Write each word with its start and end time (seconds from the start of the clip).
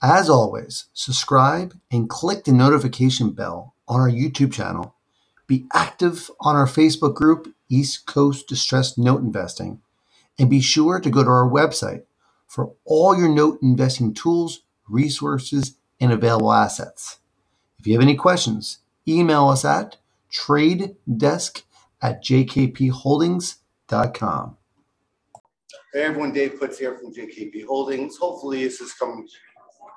As 0.00 0.30
always, 0.30 0.84
subscribe 0.92 1.76
and 1.90 2.08
click 2.08 2.44
the 2.44 2.52
notification 2.52 3.30
bell 3.30 3.74
on 3.88 3.98
our 3.98 4.08
YouTube 4.08 4.52
channel. 4.52 4.94
Be 5.48 5.66
active 5.72 6.30
on 6.40 6.54
our 6.54 6.66
Facebook 6.66 7.14
group, 7.14 7.52
East 7.68 8.06
Coast 8.06 8.46
Distressed 8.46 8.96
Note 8.96 9.22
Investing, 9.22 9.80
and 10.38 10.48
be 10.48 10.60
sure 10.60 11.00
to 11.00 11.10
go 11.10 11.24
to 11.24 11.30
our 11.30 11.48
website 11.48 12.04
for 12.46 12.70
all 12.84 13.18
your 13.18 13.28
note 13.28 13.58
investing 13.60 14.14
tools, 14.14 14.60
resources, 14.88 15.74
and 16.00 16.12
available 16.12 16.52
assets. 16.52 17.18
If 17.80 17.88
you 17.88 17.94
have 17.94 18.02
any 18.02 18.14
questions, 18.14 18.78
email 19.06 19.48
us 19.48 19.64
at 19.64 19.96
tradedesk 20.32 21.62
at 22.00 22.22
jkpholdings.com. 22.22 24.56
Hey 25.92 26.02
everyone, 26.02 26.32
Dave 26.32 26.60
Putz 26.60 26.78
here 26.78 26.98
from 26.98 27.14
JKP 27.14 27.64
Holdings. 27.64 28.18
Hopefully 28.18 28.62
this 28.62 28.82
is 28.82 28.92
coming 28.92 29.26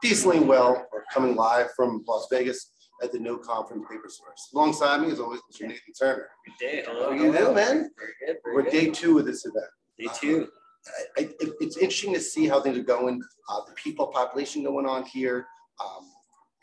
decently 0.01 0.39
well. 0.39 0.87
We're 0.91 1.03
coming 1.13 1.35
live 1.35 1.67
from 1.75 2.03
Las 2.07 2.27
Vegas 2.31 2.71
at 3.03 3.11
the 3.11 3.19
Note 3.19 3.43
Conference 3.43 3.83
Paper 3.89 4.09
Source. 4.09 4.49
Alongside 4.53 5.01
me, 5.01 5.11
as 5.11 5.19
always, 5.19 5.39
Mr. 5.51 5.61
Nathan 5.61 5.93
Turner. 5.99 6.27
Good 6.45 6.65
day. 6.65 6.83
Hello. 6.85 7.03
How 7.03 7.09
are 7.09 7.15
you 7.15 7.31
doing, 7.31 7.55
man? 7.55 7.91
Very 7.97 8.13
good. 8.25 8.37
Very 8.43 8.55
We're 8.55 8.63
good. 8.63 8.71
day 8.71 8.89
two 8.91 9.19
of 9.19 9.25
this 9.25 9.45
event. 9.45 9.65
Day 9.97 10.07
two. 10.19 10.47
I, 11.17 11.21
I, 11.23 11.29
it's 11.59 11.77
interesting 11.77 12.13
to 12.15 12.19
see 12.19 12.47
how 12.47 12.59
things 12.61 12.77
are 12.77 12.83
going, 12.83 13.21
uh, 13.49 13.59
the 13.67 13.73
people 13.73 14.07
population 14.07 14.63
going 14.63 14.87
on 14.87 15.05
here, 15.05 15.45
um, 15.83 16.05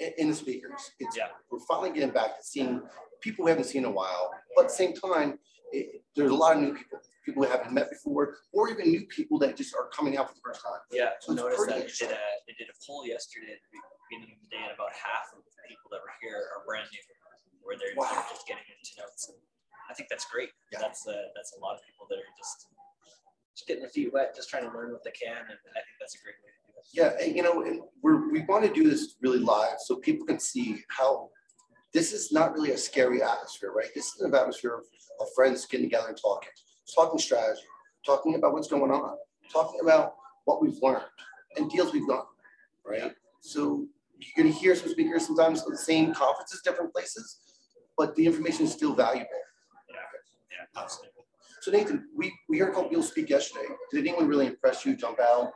and, 0.01 0.13
and 0.19 0.31
the 0.31 0.35
speakers. 0.35 0.91
It's, 0.99 1.17
Yeah. 1.17 1.27
We're 1.51 1.61
finally 1.61 1.91
getting 1.91 2.11
back 2.11 2.37
to 2.39 2.45
seeing 2.45 2.83
people 3.21 3.45
we 3.45 3.51
haven't 3.51 3.65
seen 3.67 3.85
in 3.85 3.91
a 3.91 3.93
while, 3.93 4.31
but 4.57 4.65
at 4.65 4.69
the 4.71 4.75
same 4.75 4.93
time, 4.95 5.39
it, 5.73 6.03
there's 6.17 6.31
a 6.31 6.35
lot 6.35 6.57
of 6.57 6.63
new 6.63 6.75
people, 6.75 6.99
people 7.29 7.45
we 7.45 7.49
haven't 7.53 7.73
met 7.77 7.93
before, 7.93 8.41
or 8.57 8.73
even 8.73 8.89
new 8.89 9.05
people 9.13 9.37
that 9.45 9.53
just 9.61 9.77
are 9.77 9.93
coming 9.93 10.17
out 10.17 10.29
for 10.29 10.35
the 10.35 10.45
first 10.45 10.65
time. 10.65 10.81
Yeah. 10.91 11.13
So 11.21 11.37
Noticed 11.37 11.69
that 11.69 11.85
they 11.85 11.93
did 11.93 12.17
a 12.17 12.25
they 12.49 12.57
did 12.57 12.69
a 12.73 12.77
poll 12.81 13.05
yesterday 13.05 13.53
at 13.53 13.61
the 13.69 13.77
beginning 14.09 14.33
of 14.33 14.41
the 14.41 14.49
day, 14.49 14.63
and 14.65 14.73
about 14.73 14.97
half 14.97 15.29
of 15.37 15.45
the 15.45 15.53
people 15.69 15.93
that 15.93 16.01
were 16.01 16.17
here 16.25 16.49
are 16.57 16.65
brand 16.65 16.89
new, 16.89 17.05
where 17.61 17.77
they're, 17.77 17.93
Wow. 18.01 18.09
they're 18.09 18.33
just 18.33 18.49
getting 18.49 18.65
into 18.65 18.93
notes. 18.97 19.29
And 19.29 19.37
I 19.91 19.93
think 19.93 20.09
that's 20.09 20.25
great. 20.33 20.49
Yeah. 20.73 20.81
That's 20.81 21.05
uh, 21.05 21.29
that's 21.37 21.53
a 21.53 21.61
lot 21.61 21.77
of 21.77 21.85
people 21.85 22.09
that 22.09 22.17
are 22.17 22.33
just 22.41 22.73
just 23.53 23.69
getting 23.69 23.83
their 23.85 23.93
feet 23.93 24.09
wet, 24.13 24.33
just 24.33 24.49
trying 24.49 24.65
to 24.65 24.73
learn 24.73 24.93
what 24.93 25.05
they 25.05 25.13
can, 25.13 25.37
and 25.37 25.59
I 25.77 25.81
think 25.85 25.97
that's 26.01 26.17
a 26.17 26.23
great 26.25 26.41
way 26.41 26.49
to 26.49 26.61
do 26.65 26.73
it. 26.81 26.85
Yeah, 26.97 27.11
and 27.21 27.37
you 27.37 27.43
know, 27.45 27.61
and 27.69 27.83
we're, 28.03 28.31
we 28.33 28.41
want 28.49 28.65
to 28.65 28.73
do 28.73 28.89
this 28.89 29.17
really 29.21 29.41
live 29.43 29.77
so 29.85 29.97
people 29.97 30.25
can 30.25 30.39
see 30.41 30.81
how 30.89 31.29
this 31.93 32.13
is 32.13 32.31
not 32.33 32.53
really 32.55 32.71
a 32.73 32.79
scary 32.79 33.21
atmosphere, 33.23 33.73
right? 33.73 33.89
This 33.95 34.15
is 34.15 34.21
an 34.21 34.35
atmosphere 34.35 34.81
of 35.21 35.27
friends 35.35 35.67
getting 35.67 35.87
together 35.87 36.09
and 36.09 36.17
talking, 36.17 36.51
talking 36.95 37.19
strategy, 37.19 37.63
talking 38.05 38.35
about 38.35 38.53
what's 38.53 38.69
going 38.69 38.91
on, 38.91 39.17
talking 39.53 39.81
about 39.83 40.15
what 40.45 40.63
we've 40.63 40.79
learned 40.83 41.05
and 41.57 41.71
deals 41.71 41.93
we've 41.93 42.07
done, 42.09 42.23
right? 42.87 43.13
So 43.41 43.87
you're 44.19 44.45
going 44.45 44.53
to 44.53 44.59
hear 44.59 44.75
some 44.75 44.89
speakers 44.89 45.27
sometimes 45.27 45.61
at 45.63 45.69
the 45.69 45.77
same 45.77 46.13
conferences, 46.15 46.61
different 46.65 46.93
places, 46.93 47.39
but 47.97 48.15
the 48.17 48.27
information 48.27 48.65
is 48.65 48.73
still 48.73 48.95
valuable. 48.95 49.29
Yeah, 49.91 50.81
absolutely. 50.83 51.13
So 51.61 51.71
Nathan, 51.71 52.07
we, 52.17 52.33
we 52.49 52.59
heard 52.59 52.71
a 52.71 52.73
couple 52.73 52.89
people 52.89 53.03
speak 53.03 53.29
yesterday. 53.31 53.67
Did 53.91 54.07
anyone 54.07 54.27
really 54.29 54.47
impress 54.47 54.87
you, 54.87 54.97
jump 54.97 55.19
out? 55.21 55.51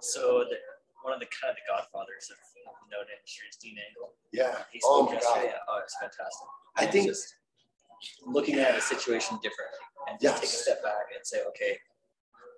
So 0.00 0.44
the, 0.48 0.56
one 1.02 1.12
of 1.14 1.20
the 1.20 1.26
kind 1.26 1.50
of 1.50 1.56
the 1.56 1.66
godfathers 1.68 2.30
of 2.30 2.36
the 2.54 2.96
note 2.96 3.06
industry 3.16 3.48
is 3.50 3.56
Dean 3.56 3.76
Angle. 3.88 4.14
Yeah. 4.32 4.62
He 4.72 4.80
Oh 4.84 5.04
my 5.06 5.12
yesterday. 5.14 5.46
God. 5.50 5.60
Oh, 5.68 5.78
it 5.78 5.82
was 5.84 5.96
fantastic. 6.00 6.48
I 6.76 6.82
And 6.84 6.92
think, 6.92 7.06
just 7.08 7.34
looking 8.26 8.58
at 8.58 8.76
a 8.76 8.80
situation 8.80 9.36
differently 9.42 9.78
and 10.08 10.18
just 10.20 10.36
take 10.42 10.50
a 10.50 10.52
step 10.52 10.82
back 10.82 11.06
and 11.14 11.24
say, 11.24 11.38
okay, 11.48 11.76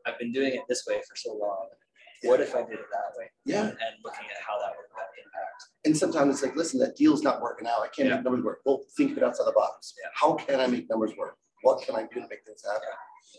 I've 0.07 0.19
been 0.19 0.33
doing 0.33 0.55
it 0.55 0.63
this 0.69 0.85
way 0.87 0.97
for 1.09 1.17
so 1.17 1.35
long. 1.35 1.69
What 2.25 2.41
if 2.41 2.55
I 2.55 2.63
did 2.63 2.75
it 2.79 2.87
that 2.93 3.19
way? 3.19 3.27
yeah. 3.45 3.63
And 3.63 3.95
looking 4.05 4.27
at 4.27 4.43
how 4.47 4.59
that 4.61 4.71
would 4.77 4.87
impact. 5.25 5.63
And 5.85 5.97
sometimes 5.97 6.35
it's 6.35 6.43
like, 6.45 6.55
listen, 6.57 6.79
that 6.81 6.97
deal's 6.97 7.23
not 7.23 7.41
working 7.43 7.67
out. 7.67 7.81
I 7.83 7.89
can't 7.89 8.09
Yeah. 8.09 8.17
make 8.17 8.25
numbers 8.25 8.45
work. 8.45 8.61
Well, 8.65 8.83
think 8.97 9.13
of 9.13 9.19
it 9.19 9.25
outside 9.25 9.47
the 9.47 9.53
box. 9.53 9.95
Yeah. 10.01 10.09
How 10.15 10.35
can 10.35 10.61
I 10.61 10.67
make 10.69 10.89
numbers 10.89 11.13
work? 11.19 11.37
What 11.63 11.85
can 11.85 11.97
I 11.97 12.03
do 12.03 12.21
to 12.21 12.29
make 12.29 12.45
things 12.45 12.63
happen? 12.65 12.89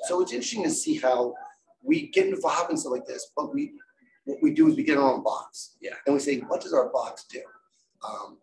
So 0.08 0.22
it's 0.22 0.34
interesting 0.34 0.64
to 0.64 0.70
see 0.70 0.98
how 0.98 1.34
we 1.82 2.08
get 2.10 2.28
involved 2.28 2.72
in 2.72 2.78
stuff 2.78 2.92
like 2.92 3.06
this, 3.06 3.32
but 3.36 3.54
we, 3.54 3.72
what 4.26 4.40
we 4.42 4.52
do 4.52 4.68
is 4.68 4.76
we 4.76 4.84
get 4.84 4.98
our 4.98 5.14
own 5.14 5.24
box. 5.24 5.78
Yeah. 5.82 5.96
And 6.06 6.14
we 6.16 6.20
say, 6.20 6.40
what 6.40 6.62
does 6.62 6.74
our 6.74 6.90
box 6.90 7.26
do? 7.30 7.42
Um, 8.06 8.38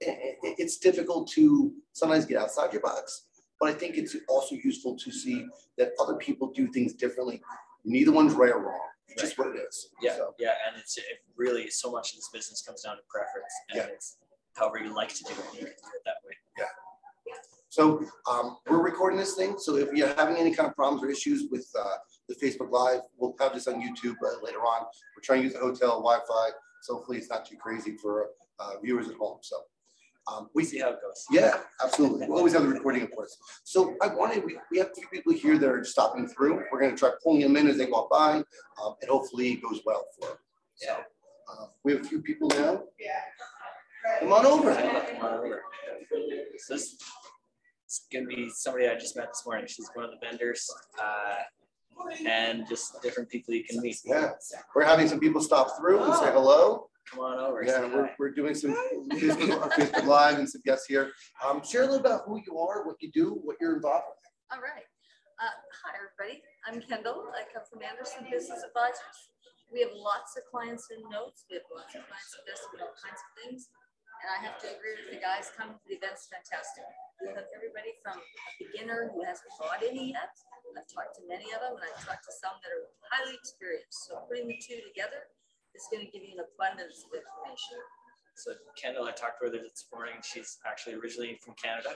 it's 0.00 0.78
difficult 0.78 1.28
to 1.32 1.72
sometimes 1.92 2.24
get 2.24 2.38
outside 2.38 2.72
your 2.72 2.82
box, 2.82 3.24
but 3.60 3.68
I 3.68 3.72
think 3.72 3.96
it's 3.96 4.16
also 4.28 4.54
useful 4.54 4.96
to 4.96 5.10
see 5.10 5.46
that 5.76 5.90
other 6.00 6.14
people 6.16 6.52
do 6.52 6.68
things 6.72 6.94
differently. 6.94 7.40
Neither 7.84 8.12
one's 8.12 8.34
right 8.34 8.52
or 8.52 8.60
wrong. 8.60 8.80
It's 9.08 9.22
just 9.22 9.38
what 9.38 9.48
it 9.48 9.58
is. 9.68 9.88
Yeah, 10.02 10.16
So, 10.16 10.34
yeah, 10.38 10.52
and 10.68 10.78
it's 10.80 10.96
it 10.98 11.04
really 11.36 11.68
so 11.70 11.90
much 11.90 12.12
of 12.12 12.16
this 12.16 12.28
business 12.32 12.62
comes 12.62 12.82
down 12.82 12.96
to 12.96 13.02
preference, 13.08 13.52
and 13.70 13.78
Yeah. 13.78 13.86
it's 13.94 14.18
however 14.54 14.78
you 14.78 14.94
like 14.94 15.08
to 15.14 15.24
do 15.24 15.30
it. 15.30 15.38
You 15.54 15.58
can 15.60 15.66
do 15.66 15.70
it 15.70 16.02
that 16.04 16.16
way. 16.24 16.34
Yeah. 16.58 16.64
So 17.70 18.04
um, 18.30 18.56
we're 18.68 18.82
recording 18.82 19.18
this 19.18 19.34
thing. 19.34 19.56
So 19.58 19.76
if 19.76 19.92
you're 19.92 20.12
having 20.14 20.36
any 20.36 20.54
kind 20.54 20.68
of 20.68 20.74
problems 20.74 21.02
or 21.02 21.10
issues 21.10 21.48
with 21.50 21.68
uh, 21.78 21.84
the 22.28 22.34
Facebook 22.34 22.70
Live, 22.70 23.00
we'll 23.18 23.34
have 23.40 23.52
this 23.54 23.66
on 23.68 23.74
YouTube 23.80 24.16
uh, 24.24 24.42
later 24.42 24.60
on. 24.60 24.82
We're 25.16 25.22
trying 25.22 25.40
to 25.40 25.44
use 25.44 25.52
the 25.52 25.60
hotel 25.60 26.00
Wi-Fi, 26.02 26.48
so 26.82 26.94
hopefully 26.94 27.18
it's 27.18 27.28
not 27.28 27.44
too 27.46 27.56
crazy 27.56 27.96
for 27.96 28.30
uh, 28.58 28.72
viewers 28.82 29.08
at 29.08 29.14
home. 29.16 29.38
So 29.42 29.56
um, 30.30 30.50
We 30.54 30.62
we 30.62 30.64
see 30.64 30.78
how 30.80 30.90
it 30.90 30.98
goes. 31.02 31.24
yeah, 31.30 31.58
absolutely. 31.82 32.26
We'll 32.26 32.38
always 32.38 32.52
have 32.52 32.62
the 32.62 32.68
recording, 32.68 33.02
of 33.02 33.10
course. 33.12 33.36
So 33.64 33.96
I 34.02 34.08
wanted, 34.08 34.44
we, 34.44 34.58
we 34.70 34.78
have 34.78 34.88
a 34.88 34.94
few 34.94 35.08
people 35.08 35.32
here 35.32 35.58
that 35.58 35.68
are 35.68 35.84
stopping 35.84 36.26
through. 36.28 36.62
We're 36.70 36.80
gonna 36.80 36.96
try 36.96 37.10
pulling 37.22 37.40
them 37.40 37.56
in 37.56 37.68
as 37.68 37.76
they 37.78 37.86
walk 37.86 38.10
by, 38.10 38.42
um, 38.82 38.94
and 39.00 39.10
hopefully 39.10 39.52
it 39.52 39.62
goes 39.62 39.80
well 39.86 40.04
for 40.18 40.28
them. 40.28 40.36
So 40.74 40.92
uh, 41.50 41.66
we 41.84 41.92
have 41.92 42.02
a 42.02 42.04
few 42.04 42.20
people 42.22 42.48
now. 42.48 42.82
Yeah. 42.98 43.20
Come 44.20 44.32
on 44.32 44.46
over. 44.46 44.74
Come 44.74 45.24
on 45.24 45.34
over. 45.38 45.62
So 46.58 46.74
this 46.74 46.96
is 47.88 48.00
gonna 48.12 48.26
be 48.26 48.50
somebody 48.50 48.88
I 48.88 48.94
just 48.94 49.16
met 49.16 49.28
this 49.28 49.44
morning. 49.46 49.66
She's 49.68 49.88
one 49.94 50.04
of 50.04 50.10
the 50.10 50.18
vendors, 50.26 50.68
uh, 51.00 51.36
and 52.26 52.66
just 52.68 53.00
different 53.02 53.28
people 53.28 53.54
you 53.54 53.64
can 53.64 53.80
meet. 53.80 53.96
Yeah, 54.04 54.32
we're 54.74 54.84
having 54.84 55.08
some 55.08 55.20
people 55.20 55.40
stop 55.40 55.76
through 55.78 56.02
and 56.04 56.14
say 56.14 56.30
hello. 56.32 56.87
Come 57.10 57.24
on 57.24 57.38
over. 57.40 57.64
Yeah, 57.64 57.88
we're, 57.88 58.10
we're 58.18 58.30
doing 58.36 58.54
some 58.54 58.76
Facebook, 59.08 59.72
Facebook 59.76 60.04
Live 60.04 60.38
and 60.38 60.48
some 60.48 60.60
guests 60.64 60.86
here. 60.86 61.12
Um, 61.40 61.64
share 61.64 61.82
a 61.82 61.86
little 61.88 62.04
about 62.04 62.28
who 62.28 62.40
you 62.44 62.58
are, 62.58 62.84
what 62.84 62.96
you 63.00 63.10
do, 63.12 63.40
what 63.44 63.56
you're 63.60 63.76
involved 63.76 64.12
with. 64.12 64.20
All 64.52 64.60
right. 64.60 64.84
Uh, 65.40 65.54
hi, 65.80 65.96
everybody. 65.96 66.44
I'm 66.68 66.84
Kendall. 66.84 67.32
I 67.32 67.48
come 67.48 67.64
from 67.64 67.80
Anderson 67.80 68.28
Business 68.28 68.60
Advisors. 68.60 69.18
We 69.72 69.80
have 69.80 69.92
lots 69.96 70.36
of 70.36 70.44
clients 70.52 70.88
in 70.92 71.00
notes. 71.08 71.48
We 71.48 71.56
have 71.56 71.68
lots 71.72 71.96
of 71.96 72.04
clients 72.04 72.32
investing 72.44 72.76
in 72.76 72.80
all 72.84 72.96
kinds 72.98 73.20
of 73.20 73.30
things. 73.40 73.60
And 74.20 74.28
I 74.34 74.38
have 74.44 74.58
to 74.64 74.68
agree 74.68 74.98
with 74.98 75.14
the 75.14 75.22
guys 75.22 75.48
coming 75.54 75.78
to 75.78 75.86
the 75.86 75.96
event's 75.96 76.26
fantastic. 76.26 76.84
We 77.22 77.30
have 77.32 77.46
everybody 77.54 77.94
from 78.02 78.18
a 78.18 78.52
beginner 78.58 79.14
who 79.14 79.22
hasn't 79.22 79.52
bought 79.56 79.80
any 79.80 80.10
yet. 80.12 80.34
I've 80.76 80.90
talked 80.90 81.16
to 81.16 81.24
many 81.24 81.48
of 81.54 81.64
them 81.64 81.74
and 81.74 81.86
I've 81.86 82.02
talked 82.04 82.26
to 82.28 82.34
some 82.34 82.54
that 82.60 82.70
are 82.70 82.86
highly 83.08 83.34
experienced. 83.34 84.10
So 84.10 84.20
putting 84.28 84.46
the 84.46 84.58
two 84.60 84.78
together 84.84 85.32
is 85.78 85.86
going 85.90 86.02
to 86.04 86.10
give 86.10 86.26
you 86.26 86.34
an 86.34 86.42
abundance 86.42 87.06
of 87.06 87.14
information. 87.14 87.78
So 88.34 88.50
Kendall, 88.74 89.06
I 89.06 89.12
talked 89.14 89.38
with 89.42 89.54
her 89.54 89.62
this 89.62 89.86
morning. 89.94 90.18
She's 90.22 90.58
actually 90.66 90.94
originally 90.98 91.38
from 91.42 91.54
Canada. 91.54 91.94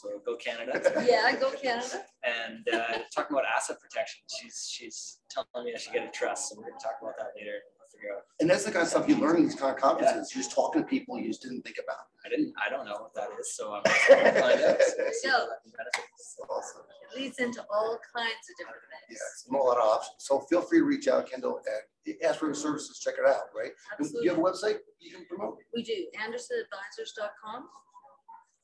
So 0.00 0.20
go 0.24 0.36
Canada. 0.36 0.80
Yeah, 1.08 1.32
go 1.40 1.50
Canada. 1.52 2.04
and 2.24 2.60
uh, 2.72 3.04
talking 3.14 3.32
about 3.36 3.44
asset 3.48 3.76
protection. 3.80 4.20
She's 4.28 4.68
she's 4.68 5.20
telling 5.32 5.64
me 5.64 5.72
I 5.74 5.78
should 5.78 5.94
get 5.94 6.04
a 6.04 6.10
trust, 6.12 6.48
so 6.48 6.56
we're 6.56 6.68
gonna 6.68 6.76
talk 6.80 7.00
about 7.00 7.16
that 7.16 7.32
later. 7.36 7.56
We'll 7.98 8.02
figure 8.02 8.16
out. 8.16 8.22
And 8.40 8.48
that's 8.48 8.64
the 8.64 8.70
kind 8.70 8.82
of 8.84 8.88
stuff 8.88 9.08
you 9.08 9.16
learn 9.16 9.36
in 9.36 9.42
these 9.44 9.54
kind 9.54 9.74
of 9.74 9.80
conferences. 9.80 10.34
You're 10.34 10.42
just 10.42 10.54
talking 10.54 10.82
to 10.82 10.86
people 10.88 11.18
you 11.18 11.28
just 11.28 11.42
didn't 11.42 11.62
think 11.62 11.76
about. 11.82 12.06
I 12.24 12.28
didn't 12.28 12.52
I 12.64 12.70
don't 12.70 12.84
know 12.86 12.92
what 13.00 13.14
that 13.14 13.28
is, 13.40 13.54
so 13.56 13.74
I'm 13.74 13.82
gonna 14.08 14.32
find 14.40 14.60
out. 14.60 14.80
So 14.82 14.94
we'll 14.98 15.12
see 15.12 15.28
how 15.28 15.38
that 15.46 15.62
can 15.62 15.72
benefit 15.76 16.04
us. 16.14 16.36
Awesome. 16.48 16.82
It 17.12 17.18
leads 17.20 17.38
into 17.38 17.64
all 17.72 17.98
kinds 18.14 18.44
of 18.50 18.56
different 18.58 18.82
Yeah, 19.08 19.08
things. 19.08 19.20
it's 19.34 19.46
a 19.50 19.52
lot 19.56 19.78
of 19.78 19.84
options. 19.84 20.16
So 20.18 20.40
feel 20.40 20.60
free 20.60 20.78
to 20.80 20.84
reach 20.84 21.08
out, 21.08 21.28
Kendall, 21.30 21.60
and 22.06 22.16
ask 22.24 22.38
for 22.38 22.46
your 22.46 22.54
services. 22.54 22.98
Check 22.98 23.14
it 23.18 23.26
out, 23.28 23.48
right? 23.56 23.72
And 23.98 24.10
Do 24.10 24.18
you 24.22 24.30
have 24.30 24.38
a 24.38 24.42
website 24.42 24.78
you 25.00 25.14
can 25.14 25.24
promote? 25.26 25.58
We 25.74 25.82
do, 25.82 26.06
andersonadvisors.com. 26.20 27.68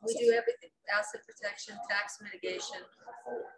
We 0.06 0.12
do 0.14 0.32
everything, 0.36 0.70
asset 0.92 1.20
protection, 1.24 1.76
tax 1.88 2.18
mitigation. 2.20 2.80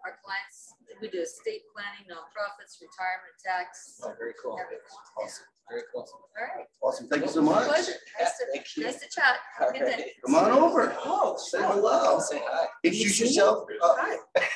Our 0.07 0.15
clients, 0.23 0.75
we 1.03 1.09
do 1.11 1.21
estate 1.21 1.63
planning, 1.75 2.07
nonprofits, 2.07 2.79
retirement 2.79 3.35
tax, 3.43 3.99
Oh, 4.05 4.15
very 4.19 4.35
cool. 4.43 4.57
everything. 4.61 4.87
Awesome. 5.19 5.45
Very 5.69 5.83
cool. 5.93 6.07
All 6.07 6.47
right. 6.57 6.67
Awesome. 6.81 7.09
Thank 7.09 7.23
you 7.25 7.29
so 7.31 7.43
much. 7.43 7.67
Pleasure. 7.67 7.93
Nice 8.21 8.31
Thank 8.53 8.65
to, 8.75 8.81
you. 8.81 8.87
nice 8.87 9.01
to 9.01 9.09
chat. 9.11 9.37
Have 9.59 9.71
a 9.71 9.73
good 9.73 9.79
day. 9.81 9.91
Alright. 9.91 10.11
Come 10.25 10.35
on 10.37 10.51
over. 10.53 10.97
Oh, 11.05 11.37
say 11.39 11.59
hello. 11.61 12.21
Say 12.21 12.41
hi. 12.45 12.67
Introduce 12.85 13.19
yourself. 13.21 13.65
Uh, 13.83 13.95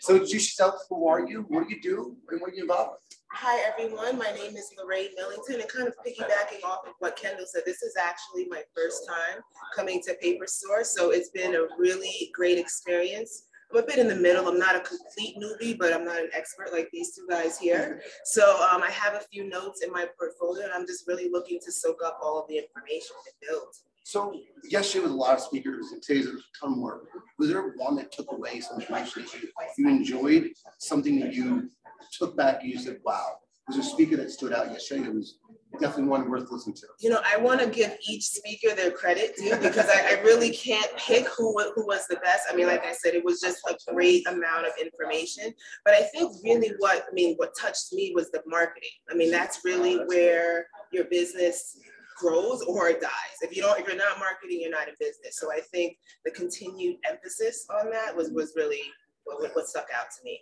so 0.00 0.12
introduce 0.14 0.32
yourself. 0.32 0.74
Who 0.90 1.08
are 1.08 1.26
you? 1.28 1.44
What 1.48 1.66
do 1.68 1.74
you 1.74 1.82
do? 1.82 2.16
And 2.30 2.40
what 2.40 2.50
are 2.50 2.54
you 2.54 2.62
involved 2.62 2.92
with? 3.10 3.17
Hi, 3.32 3.60
everyone. 3.60 4.18
My 4.18 4.30
name 4.32 4.56
is 4.56 4.72
Lorraine 4.76 5.10
Millington, 5.14 5.60
and 5.60 5.68
kind 5.68 5.86
of 5.86 5.94
piggybacking 6.04 6.64
off 6.64 6.86
of 6.86 6.94
what 6.98 7.14
Kendall 7.16 7.44
said, 7.46 7.62
this 7.66 7.82
is 7.82 7.94
actually 7.96 8.46
my 8.48 8.62
first 8.74 9.06
time 9.06 9.42
coming 9.76 10.02
to 10.06 10.14
Paper 10.14 10.46
Source, 10.46 10.94
so 10.96 11.10
it's 11.10 11.28
been 11.28 11.54
a 11.54 11.66
really 11.78 12.30
great 12.34 12.58
experience. 12.58 13.44
I'm 13.70 13.80
a 13.80 13.86
bit 13.86 13.98
in 13.98 14.08
the 14.08 14.16
middle. 14.16 14.48
I'm 14.48 14.58
not 14.58 14.76
a 14.76 14.80
complete 14.80 15.36
newbie, 15.36 15.78
but 15.78 15.92
I'm 15.92 16.06
not 16.06 16.18
an 16.18 16.30
expert 16.32 16.72
like 16.72 16.88
these 16.90 17.14
two 17.14 17.26
guys 17.28 17.58
here. 17.58 18.00
So 18.24 18.66
um, 18.72 18.82
I 18.82 18.90
have 18.90 19.14
a 19.14 19.20
few 19.30 19.46
notes 19.46 19.82
in 19.84 19.92
my 19.92 20.06
portfolio, 20.18 20.64
and 20.64 20.72
I'm 20.72 20.86
just 20.86 21.06
really 21.06 21.28
looking 21.30 21.60
to 21.66 21.70
soak 21.70 21.98
up 22.04 22.18
all 22.22 22.40
of 22.40 22.48
the 22.48 22.56
information 22.56 23.14
and 23.26 23.48
build. 23.48 23.68
So 24.04 24.40
yesterday 24.64 25.02
was 25.02 25.12
a 25.12 25.16
lot 25.16 25.34
of 25.34 25.40
speakers, 25.42 25.92
and 25.92 26.02
today's 26.02 26.26
a 26.26 26.32
ton 26.58 26.78
more. 26.78 27.02
Was 27.38 27.50
there 27.50 27.74
one 27.76 27.94
that 27.96 28.10
took 28.10 28.32
away 28.32 28.60
some 28.60 28.80
information 28.80 29.22
that 29.22 29.34
you, 29.34 29.48
you 29.76 29.88
enjoyed, 29.88 30.48
something 30.78 31.20
that 31.20 31.34
you 31.34 31.68
took 32.12 32.36
back 32.36 32.60
and 32.62 32.70
you 32.70 32.78
said, 32.78 32.98
wow, 33.04 33.38
was 33.68 33.76
a 33.76 33.82
speaker 33.82 34.16
that 34.16 34.30
stood 34.30 34.52
out 34.52 34.70
yesterday 34.70 35.02
that 35.02 35.14
was 35.14 35.38
definitely 35.78 36.04
one 36.04 36.28
worth 36.30 36.50
listening 36.50 36.74
to? 36.76 36.86
You 37.00 37.10
know, 37.10 37.20
I 37.24 37.36
want 37.36 37.60
to 37.60 37.68
give 37.68 37.94
each 38.08 38.24
speaker 38.24 38.74
their 38.74 38.90
credit 38.90 39.36
too, 39.36 39.54
because 39.60 39.88
I, 39.88 40.16
I 40.16 40.22
really 40.22 40.50
can't 40.50 40.90
pick 40.96 41.26
who, 41.28 41.54
who 41.74 41.86
was 41.86 42.06
the 42.08 42.16
best. 42.16 42.44
I 42.50 42.56
mean, 42.56 42.66
like 42.66 42.84
I 42.84 42.92
said, 42.92 43.14
it 43.14 43.24
was 43.24 43.40
just 43.40 43.58
a 43.68 43.92
great 43.92 44.26
amount 44.26 44.66
of 44.66 44.72
information. 44.80 45.52
But 45.84 45.94
I 45.94 46.02
think 46.02 46.32
really 46.42 46.72
what, 46.78 47.04
I 47.10 47.12
mean, 47.12 47.36
what 47.36 47.50
touched 47.58 47.92
me 47.92 48.12
was 48.14 48.30
the 48.30 48.42
marketing. 48.46 48.88
I 49.10 49.14
mean, 49.14 49.30
that's 49.30 49.60
really 49.64 49.98
where 50.06 50.66
your 50.90 51.04
business 51.04 51.78
grows 52.18 52.62
or 52.62 52.90
dies. 52.92 53.36
If 53.42 53.54
you 53.54 53.62
don't, 53.62 53.78
if 53.78 53.86
you're 53.86 53.96
not 53.96 54.18
marketing, 54.18 54.60
you're 54.62 54.70
not 54.70 54.88
in 54.88 54.94
business. 54.98 55.38
So 55.38 55.52
I 55.52 55.60
think 55.60 55.96
the 56.24 56.30
continued 56.32 56.96
emphasis 57.08 57.66
on 57.70 57.90
that 57.90 58.16
was, 58.16 58.30
was 58.30 58.54
really 58.56 58.80
what, 59.28 59.54
what 59.54 59.66
stuck 59.68 59.86
out 59.94 60.06
to 60.16 60.24
me. 60.24 60.40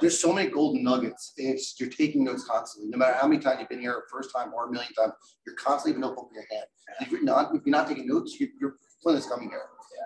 There's 0.00 0.20
so 0.20 0.32
many 0.32 0.50
golden 0.50 0.82
nuggets. 0.84 1.32
It's 1.36 1.78
you're 1.80 1.88
taking 1.88 2.24
notes 2.24 2.44
constantly. 2.44 2.90
No 2.90 2.98
matter 2.98 3.16
how 3.20 3.26
many 3.26 3.40
times 3.40 3.60
you've 3.60 3.68
been 3.68 3.80
here, 3.80 4.04
first 4.10 4.30
time 4.34 4.52
or 4.54 4.68
a 4.68 4.70
million 4.70 4.92
times, 4.92 5.12
you're 5.46 5.56
constantly 5.56 5.92
have 5.92 5.98
a 5.98 6.06
notebook 6.06 6.28
in 6.30 6.34
your 6.34 6.46
hand. 6.50 6.66
If 7.00 7.10
you're 7.10 7.22
not, 7.22 7.54
if 7.54 7.62
you're 7.64 7.76
not 7.76 7.88
taking 7.88 8.06
notes, 8.06 8.38
you, 8.38 8.48
you're 8.60 8.76
pointless 9.02 9.26
coming 9.26 9.50
here. 9.50 9.62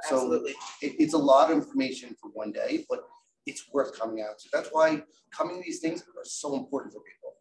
So 0.08 0.32
it, 0.32 0.54
it's 0.80 1.14
a 1.14 1.18
lot 1.18 1.50
of 1.50 1.56
information 1.56 2.14
for 2.20 2.30
one 2.30 2.52
day, 2.52 2.84
but 2.88 3.00
it's 3.46 3.64
worth 3.72 3.98
coming 3.98 4.22
out. 4.22 4.40
So 4.40 4.48
that's 4.52 4.68
why 4.70 5.02
coming 5.30 5.56
to 5.56 5.62
these 5.64 5.80
things 5.80 6.02
are 6.02 6.24
so 6.24 6.54
important 6.56 6.92
for 6.92 7.00
people. 7.00 7.35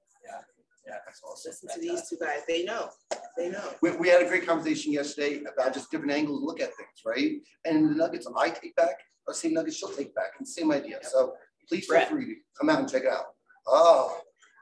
Yeah, 0.87 0.95
that's 1.05 1.21
awesome. 1.23 1.49
Listen 1.49 1.69
to 1.73 1.79
these 1.79 2.07
two 2.09 2.17
guys. 2.19 2.41
They 2.47 2.63
know. 2.63 2.89
They 3.37 3.49
know. 3.49 3.71
We, 3.81 3.91
we 3.97 4.07
had 4.07 4.21
a 4.21 4.27
great 4.27 4.45
conversation 4.45 4.93
yesterday 4.93 5.41
about 5.51 5.73
just 5.73 5.89
different 5.89 6.13
angles 6.13 6.41
to 6.41 6.45
look 6.45 6.59
at 6.59 6.75
things, 6.75 7.01
right? 7.05 7.33
And 7.65 7.89
the 7.89 7.95
nuggets 7.95 8.27
I 8.37 8.49
take 8.49 8.75
back 8.75 8.95
are 9.27 9.33
the 9.33 9.33
same 9.33 9.53
nuggets 9.53 9.77
she'll 9.77 9.89
take 9.89 10.13
back, 10.13 10.33
and 10.37 10.47
same 10.47 10.71
idea. 10.71 10.99
So 11.01 11.33
please 11.67 11.87
feel 11.87 12.05
free 12.05 12.25
to 12.25 12.35
come 12.59 12.69
out 12.69 12.79
and 12.79 12.89
check 12.89 13.03
it 13.03 13.09
out. 13.09 13.25
Oh, 13.67 14.19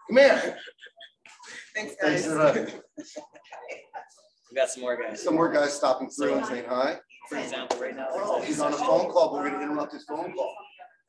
come 0.07 0.17
here. 0.17 0.57
Thanks, 1.75 1.95
Thanks 2.01 2.21
guys. 2.21 2.25
for 2.25 2.35
that. 2.35 2.83
We 4.53 4.57
got 4.57 4.69
some 4.69 4.81
more 4.83 4.95
guys. 5.01 5.23
Some 5.23 5.33
more 5.33 5.51
guys 5.51 5.73
stopping 5.73 6.11
through 6.11 6.35
and 6.35 6.45
saying 6.45 6.65
hi. 6.69 6.99
For 7.27 7.39
example, 7.39 7.79
right 7.79 7.95
now. 7.95 8.05
Oh, 8.11 8.39
he's 8.39 8.59
on 8.59 8.71
a 8.71 8.77
phone 8.77 9.09
call, 9.11 9.31
but 9.31 9.39
we're 9.41 9.49
gonna 9.49 9.63
interrupt 9.63 9.93
his 9.93 10.03
phone 10.03 10.31
call. 10.31 10.55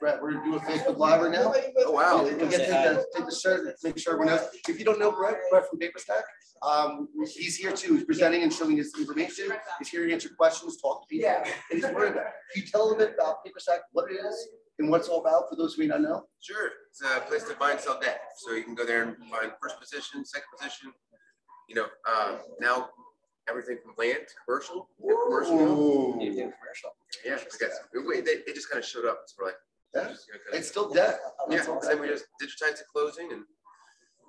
Brett, 0.01 0.21
we're 0.21 0.33
gonna 0.33 0.45
do 0.45 0.57
a 0.57 0.61
Facebook 0.61 0.99
Live 0.99 1.23
right 1.23 1.31
now. 1.31 1.55
Oh, 1.79 1.93
wow. 1.93 2.25
We 2.25 2.31
can 2.31 2.51
take 2.51 2.59
the, 2.59 3.07
take 3.15 3.27
the 3.27 3.35
shirt, 3.35 3.75
make 3.83 3.99
sure 3.99 4.15
everyone 4.15 4.35
knows. 4.37 4.49
If 4.69 4.79
you 4.79 4.85
don't 4.85 4.99
know 4.99 5.13
Brett, 5.13 5.37
Brett 5.51 5.69
from 5.69 5.79
Paperstac, 5.79 6.23
um, 6.63 7.09
he's 7.35 7.57
here 7.57 7.73
too. 7.73 7.95
He's 7.95 8.05
presenting 8.05 8.43
and 8.43 8.53
showing 8.53 8.77
his 8.77 8.93
information. 8.99 9.53
He's 9.79 9.89
here 9.89 10.07
to 10.07 10.13
answer 10.13 10.31
questions, 10.37 10.81
talk 10.81 11.03
to 11.03 11.07
people. 11.09 11.31
And 11.31 11.47
he's 11.71 11.85
worried 11.85 12.13
about. 12.13 12.27
it. 12.27 12.33
Can 12.53 12.63
you 12.63 12.69
tell 12.69 12.83
a 12.83 12.85
little 12.85 12.99
bit 12.99 13.15
about 13.15 13.45
Paperstac, 13.47 13.79
what 13.93 14.11
it 14.11 14.15
is 14.15 14.49
and 14.79 14.91
what 14.91 15.01
it's 15.01 15.09
all 15.09 15.21
about 15.21 15.49
for 15.49 15.57
those 15.57 15.75
who 15.75 15.83
may 15.83 15.89
not 15.89 16.01
know? 16.01 16.25
Sure, 16.41 16.71
it's 16.91 17.01
a 17.03 17.21
place 17.21 17.45
to 17.45 17.55
buy 17.55 17.73
and 17.73 17.81
sell 17.81 17.99
debt. 18.01 18.21
So 18.39 18.53
you 18.53 18.65
can 18.65 18.75
go 18.75 18.85
there 18.85 19.03
and 19.05 19.17
find 19.31 19.53
first 19.63 19.81
position, 19.81 20.25
second 20.25 20.49
position. 20.59 20.93
You 21.69 21.77
know, 21.77 21.87
uh, 22.07 22.39
now 22.61 22.91
everything 23.49 23.79
from 23.83 23.95
land 23.99 24.19
to 24.29 24.35
commercial. 24.45 24.89
commercial 25.01 25.57
now. 25.57 25.65
Ooh. 25.65 26.19
You 26.21 26.31
do 26.33 26.37
commercial. 26.37 26.91
Yeah, 27.25 27.37
we 27.37 27.59
got 27.59 27.75
some, 27.75 28.07
wait, 28.07 28.25
they, 28.25 28.37
they 28.47 28.53
just 28.53 28.71
kind 28.71 28.83
of 28.83 28.89
showed 28.89 29.07
up. 29.07 29.23
So 29.27 29.37
we're 29.39 29.47
like, 29.47 29.55
Yeah, 29.95 30.09
just, 30.09 30.27
you 30.29 30.35
know, 30.35 30.41
kinda- 30.45 30.59
It's 30.59 30.69
still 30.69 30.89
debt. 30.91 31.21
yeah, 31.51 31.65
then 31.83 32.01
we 32.01 32.09
just 32.09 32.25
digitize 32.43 32.79
the 32.79 32.85
closing 32.93 33.33
and 33.33 33.45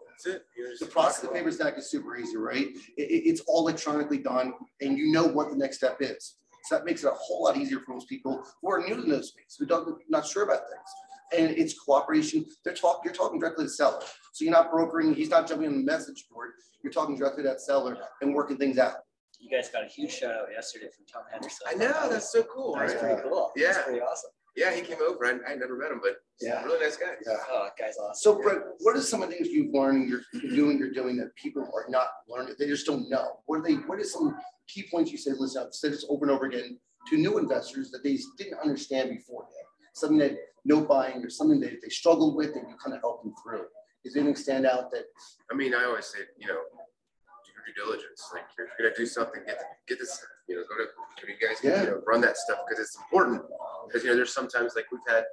that's 0.07 0.25
it. 0.25 0.45
You 0.55 0.63
know, 0.65 0.69
just- 0.71 0.81
The 0.81 0.87
process 0.87 1.23
of 1.23 1.31
Paperstac 1.31 1.77
is 1.77 1.89
super 1.89 2.15
easy, 2.17 2.37
right? 2.37 2.67
It, 2.97 3.01
it- 3.01 3.29
it's 3.29 3.41
all 3.47 3.67
electronically 3.67 4.19
done 4.19 4.53
and 4.81 4.97
you 4.97 5.11
know 5.11 5.25
what 5.25 5.49
the 5.49 5.55
next 5.57 5.77
step 5.77 5.97
is. 6.01 6.37
So 6.65 6.75
that 6.75 6.85
makes 6.85 7.03
it 7.03 7.07
a 7.07 7.11
whole 7.11 7.43
lot 7.43 7.57
easier 7.57 7.79
for 7.79 7.91
most 7.93 8.07
people 8.09 8.43
who 8.61 8.71
are 8.71 8.79
new 8.79 8.95
to 8.95 9.01
those 9.03 9.29
space, 9.29 9.55
who 9.59 9.65
don't, 9.65 10.01
not 10.09 10.25
sure 10.25 10.43
about 10.43 10.61
things. 10.69 10.89
And 11.33 11.57
it's 11.57 11.77
cooperation. 11.79 12.45
They're 12.63 12.73
talking, 12.73 13.01
you're 13.05 13.13
talking 13.13 13.39
directly 13.39 13.65
to 13.65 13.69
the 13.69 13.73
seller. 13.75 13.99
So 14.33 14.45
you're 14.45 14.53
not 14.53 14.71
brokering, 14.71 15.13
he's 15.13 15.29
not 15.29 15.47
jumping 15.47 15.67
on 15.67 15.77
the 15.77 15.83
message 15.83 16.27
board. 16.29 16.51
You're 16.83 16.93
talking 16.93 17.15
directly 17.17 17.43
to 17.43 17.49
that 17.49 17.61
seller 17.61 17.97
and 18.21 18.33
working 18.33 18.57
things 18.57 18.77
out. 18.77 18.97
You 19.39 19.49
guys 19.49 19.69
got 19.69 19.83
a 19.83 19.87
huge 19.87 20.11
shout 20.11 20.33
out 20.33 20.51
yesterday 20.51 20.87
from 20.95 21.05
Tom 21.05 21.23
Henderson. 21.31 21.67
I 21.67 21.73
know, 21.75 22.09
that's 22.09 22.31
so 22.31 22.41
cool, 22.43 22.73
That 22.75 22.83
was 22.83 22.93
right? 22.93 23.01
pretty 23.01 23.21
cool. 23.29 23.51
Yeah. 23.55 23.73
That's 23.73 23.83
pretty 23.85 24.01
awesome. 24.01 24.31
Yeah, 24.55 24.73
he 24.73 24.81
came 24.81 24.97
over. 25.05 25.25
I, 25.25 25.51
I 25.51 25.55
never 25.55 25.75
met 25.77 25.91
him, 25.91 25.99
but 26.01 26.15
he's 26.39 26.47
Yeah. 26.49 26.63
a 26.63 26.65
really 26.65 26.85
nice 26.85 26.95
guy. 26.97 27.13
Yeah. 27.25 27.35
Oh, 27.51 27.63
that 27.65 27.77
guy's 27.77 27.97
awesome. 27.97 28.15
So 28.15 28.41
Brett, 28.41 28.59
what 28.79 28.95
are 28.95 29.01
some 29.01 29.21
of 29.21 29.29
the 29.29 29.35
things 29.35 29.49
you've 29.49 29.73
learned, 29.73 30.09
you're 30.09 30.21
doing, 30.55 30.77
you're 30.77 30.91
doing 30.93 31.17
that 31.17 31.35
people 31.35 31.63
are 31.73 31.85
not 31.89 32.07
learning, 32.29 32.55
they 32.57 32.67
just 32.67 32.85
don't 32.85 33.09
know? 33.09 33.39
What 33.47 33.59
are 33.59 33.63
they, 33.63 33.73
what 33.75 33.99
are 33.99 34.03
some 34.03 34.37
key 34.67 34.85
points 34.89 35.11
you 35.11 35.17
say, 35.17 35.31
listen, 35.37 35.63
I've 35.65 35.73
said 35.73 35.91
this 35.91 36.05
over 36.09 36.25
and 36.25 36.31
over 36.31 36.45
again 36.45 36.79
to 37.09 37.17
new 37.17 37.37
investors 37.37 37.91
that 37.91 38.03
they 38.03 38.17
didn't 38.37 38.59
understand 38.59 39.09
beforehand? 39.09 39.51
Something 39.93 40.17
that 40.19 40.37
no 40.63 40.81
buying 40.81 41.23
or 41.23 41.29
something 41.29 41.59
that 41.59 41.81
they 41.81 41.89
struggled 41.89 42.35
with 42.35 42.55
and 42.55 42.67
you 42.69 42.75
kind 42.83 42.95
of 42.95 43.01
help 43.01 43.23
them 43.23 43.33
through? 43.43 43.65
Is 44.05 44.13
there 44.13 44.23
anything 44.23 44.35
stand 44.41 44.65
out 44.65 44.89
that, 44.91 45.03
I 45.51 45.55
mean, 45.55 45.73
I 45.73 45.83
always 45.85 46.05
say, 46.05 46.19
you 46.37 46.47
know, 46.47 46.55
do 46.55 47.51
your 47.51 47.65
due 47.65 47.83
diligence. 47.83 48.23
Like, 48.33 48.43
if 48.49 48.57
you're 48.57 48.67
gonna 48.79 48.95
do 48.95 49.05
something, 49.05 49.41
get 49.45 49.59
get 49.87 49.99
this, 49.99 50.23
you 50.47 50.55
know, 50.55 50.63
go 50.69 50.77
to, 50.77 50.89
so 51.19 51.27
you 51.27 51.47
guys 51.47 51.59
can, 51.59 51.71
Yeah. 51.71 51.83
you 51.83 51.89
know, 51.91 52.01
run 52.05 52.21
that 52.21 52.37
stuff 52.37 52.59
because 52.67 52.83
it's 52.83 52.95
important. 52.95 53.41
Because 53.87 54.03
you 54.03 54.09
know, 54.09 54.15
there's 54.15 54.33
sometimes 54.33 54.75
like 54.75 54.85
we've 54.91 55.01
had 55.07 55.25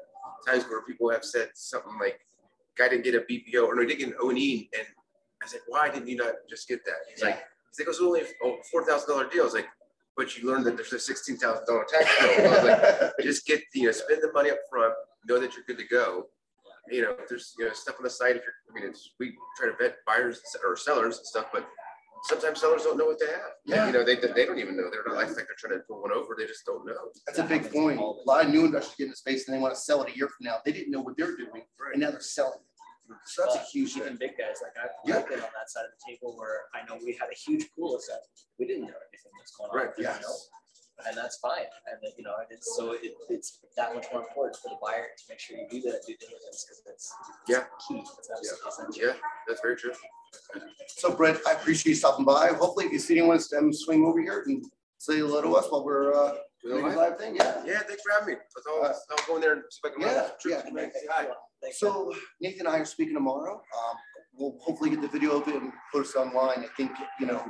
times 0.47 0.65
where 0.65 0.83
people 0.83 1.11
have 1.11 1.25
said 1.25 1.51
something 1.55 1.93
like, 2.01 2.21
"Guy 2.77 2.89
didn't 2.89 3.05
get 3.05 3.15
a 3.15 3.21
BPO 3.21 3.67
or 3.67 3.75
no, 3.75 3.83
he 3.83 3.89
did 3.89 3.99
get 3.99 4.09
an 4.09 4.15
O 4.21 4.31
and 4.31 4.39
E," 4.39 4.71
and 4.77 4.87
I 5.43 5.47
said, 5.47 5.61
"Why 5.69 5.89
didn't 5.91 6.09
you 6.09 6.17
not 6.17 6.35
just 6.49 6.69
get 6.69 6.85
that?" 6.85 6.97
He's 7.11 7.23
like, 7.23 7.37
"He's 7.71 7.79
like, 7.79 7.87
it 7.87 7.89
was 7.89 8.01
only 8.01 8.21
a 8.23 8.25
oh, 8.45 8.59
four 8.71 8.85
thousand 8.85 9.09
dollar 9.09 9.29
deal." 9.29 9.43
I 9.43 9.45
was 9.45 9.55
like, 9.55 9.69
"But 10.17 10.37
you 10.37 10.49
learned 10.49 10.65
that 10.67 10.77
there's 10.77 10.93
a 10.93 10.99
sixteen 10.99 11.37
thousand 11.37 11.67
dollar 11.67 11.85
tax 11.85 12.07
bill." 12.21 12.51
I 12.51 12.55
was 12.55 12.65
like, 12.65 13.13
just 13.23 13.47
get 13.47 13.63
you 13.75 13.87
know 13.87 13.93
spend 13.93 14.23
the 14.23 14.33
money 14.33 14.51
up 14.51 14.59
front 14.71 14.95
know 15.29 15.39
that 15.39 15.55
you're 15.55 15.65
good 15.67 15.79
to 15.79 15.87
go 15.87 16.27
you 16.91 17.03
know 17.03 17.15
if 17.21 17.29
there's 17.29 17.55
you 17.59 17.65
know 17.65 17.73
stuff 17.73 17.95
on 17.99 18.03
the 18.03 18.11
site 18.11 18.37
if 18.37 18.43
you're 18.43 18.55
i 18.71 18.75
mean 18.75 18.89
it's 18.89 19.11
we 19.21 19.37
try 19.57 19.69
to 19.69 19.77
vet 19.81 19.99
buyers 20.07 20.41
or 20.65 20.77
sellers 20.77 21.19
and 21.19 21.27
stuff 21.27 21.47
but 21.53 21.65
sometimes 22.25 22.61
sellers 22.61 22.83
don't 22.85 22.97
know 22.97 23.07
what 23.07 23.19
they 23.19 23.27
have 23.27 23.53
Yeah. 23.67 23.87
you 23.87 23.93
know 23.93 24.05
they, 24.05 24.15
they 24.17 24.47
don't 24.47 24.59
even 24.59 24.77
know 24.77 24.89
they're 24.91 25.03
not 25.07 25.17
like 25.17 25.29
like 25.29 25.47
they're 25.49 25.59
trying 25.59 25.79
to 25.79 25.85
pull 25.87 26.01
one 26.03 26.13
over 26.13 26.35
they 26.39 26.47
just 26.47 26.65
don't 26.65 26.85
know 26.87 26.95
that's 27.27 27.39
a 27.39 27.45
big 27.45 27.71
point. 27.73 27.99
A 27.99 28.03
lot 28.27 28.45
of 28.45 28.51
new 28.51 28.65
investors 28.65 28.95
get 28.97 29.05
into 29.07 29.17
space 29.17 29.49
and 29.49 29.57
they 29.57 29.61
want 29.61 29.75
to 29.75 29.81
sell 29.81 30.03
it 30.03 30.13
a 30.13 30.17
year 30.17 30.29
from 30.29 30.45
now. 30.47 30.57
They 30.65 30.73
didn't 30.73 30.91
know 30.93 31.01
what 31.01 31.17
they're 31.17 31.37
doing 31.37 31.63
and 31.93 32.01
now 32.03 32.11
they're 32.11 32.21
selling 32.21 32.59
it. 32.61 33.17
So 33.27 33.43
that's 33.45 33.57
a 33.57 33.65
huge 33.73 33.97
Even 33.97 34.17
thing. 34.17 34.17
big 34.29 34.39
guys 34.39 34.59
like 34.63 34.73
I've 34.83 34.91
Yeah. 35.05 35.21
Been 35.29 35.41
on 35.41 35.53
that 35.59 35.69
side 35.69 35.85
of 35.85 35.93
the 35.99 36.03
table 36.13 36.37
where 36.39 36.63
I 36.75 36.85
know 36.87 36.99
we 37.05 37.13
had 37.13 37.29
a 37.31 37.35
huge 37.35 37.69
pool 37.75 37.97
of 37.97 38.03
stuff. 38.03 38.21
We 38.59 38.67
didn't 38.67 38.83
know 38.83 38.95
everything 39.07 39.33
that's 39.39 39.53
going 39.57 39.71
on. 39.71 39.77
Right, 39.77 39.91
you 39.99 40.05
know? 40.05 40.37
And 41.07 41.17
that's 41.17 41.37
fine. 41.39 41.67
And 41.91 41.99
then, 42.03 42.13
you 42.17 42.23
know, 42.25 42.35
and 42.39 42.47
it's 42.51 42.77
so 42.77 42.93
it, 42.93 43.13
it's 43.29 43.59
that 43.77 43.95
much 43.95 44.07
more 44.13 44.23
important 44.23 44.57
for 44.63 44.69
the 44.71 44.79
buyer 44.81 45.09
to 45.19 45.25
make 45.29 45.41
sure 45.41 45.57
you 45.59 45.67
do 45.69 45.81
that 45.91 46.01
due 46.07 46.17
diligence 46.17 46.65
because 46.65 46.81
it's 46.87 47.13
Yeah. 47.49 47.65
key. 47.89 47.99
It's 48.01 48.31
absolutely 48.31 48.69
essential. 48.69 49.05
yeah 49.09 49.15
that's 49.49 49.61
very 49.61 49.77
true 49.77 49.93
So 50.87 51.13
Brett, 51.15 51.39
I 51.47 51.53
appreciate 51.53 51.91
you 51.91 51.97
stopping 51.97 52.25
by. 52.25 52.49
Hopefully 52.49 52.87
if 52.87 52.93
you 52.93 52.99
see 52.99 53.19
anyone 53.19 53.41
um, 53.59 53.73
swing 53.73 54.05
over 54.05 54.21
here 54.21 54.45
and 54.47 54.65
say 54.99 55.19
hello 55.19 55.43
to 55.43 55.55
us 55.57 55.67
while 55.69 55.85
we're, 55.85 56.15
uh, 56.15 56.35
Doing 56.63 56.77
doing 56.83 56.87
live? 56.95 56.97
live 56.97 57.19
thing, 57.19 57.35
yeah. 57.35 57.61
yeah 57.67 57.81
thanks 57.81 58.03
for 58.03 58.13
having 58.13 58.35
me 58.37 58.41
I'll, 58.69 58.85
I'll 58.85 59.27
go 59.27 59.35
in 59.35 59.41
there 59.41 59.55
and 59.55 59.63
see 59.69 59.81
if 59.83 59.91
i 59.91 59.95
can 59.95 60.03
Yeah, 60.03 60.29
Sure. 60.41 60.53
yeah. 60.53 60.63
Say 60.93 61.07
hi. 61.11 61.25
Thanks, 61.61 61.83
man. 61.83 61.93
So 61.93 62.13
Nathan 62.41 62.67
and 62.67 62.69
I 62.69 62.79
are 62.79 62.85
speaking 62.85 63.15
tomorrow. 63.15 63.55
Um, 63.55 63.97
we'll 64.33 64.57
hopefully 64.61 64.91
get 64.91 65.03
the 65.03 65.09
video 65.09 65.41
of 65.41 65.49
it 65.49 65.57
and 65.57 65.73
put 65.93 66.07
it 66.07 66.15
online. 66.17 66.61
I 66.61 66.69
think, 66.77 66.93
you 67.19 67.27
know, 67.27 67.45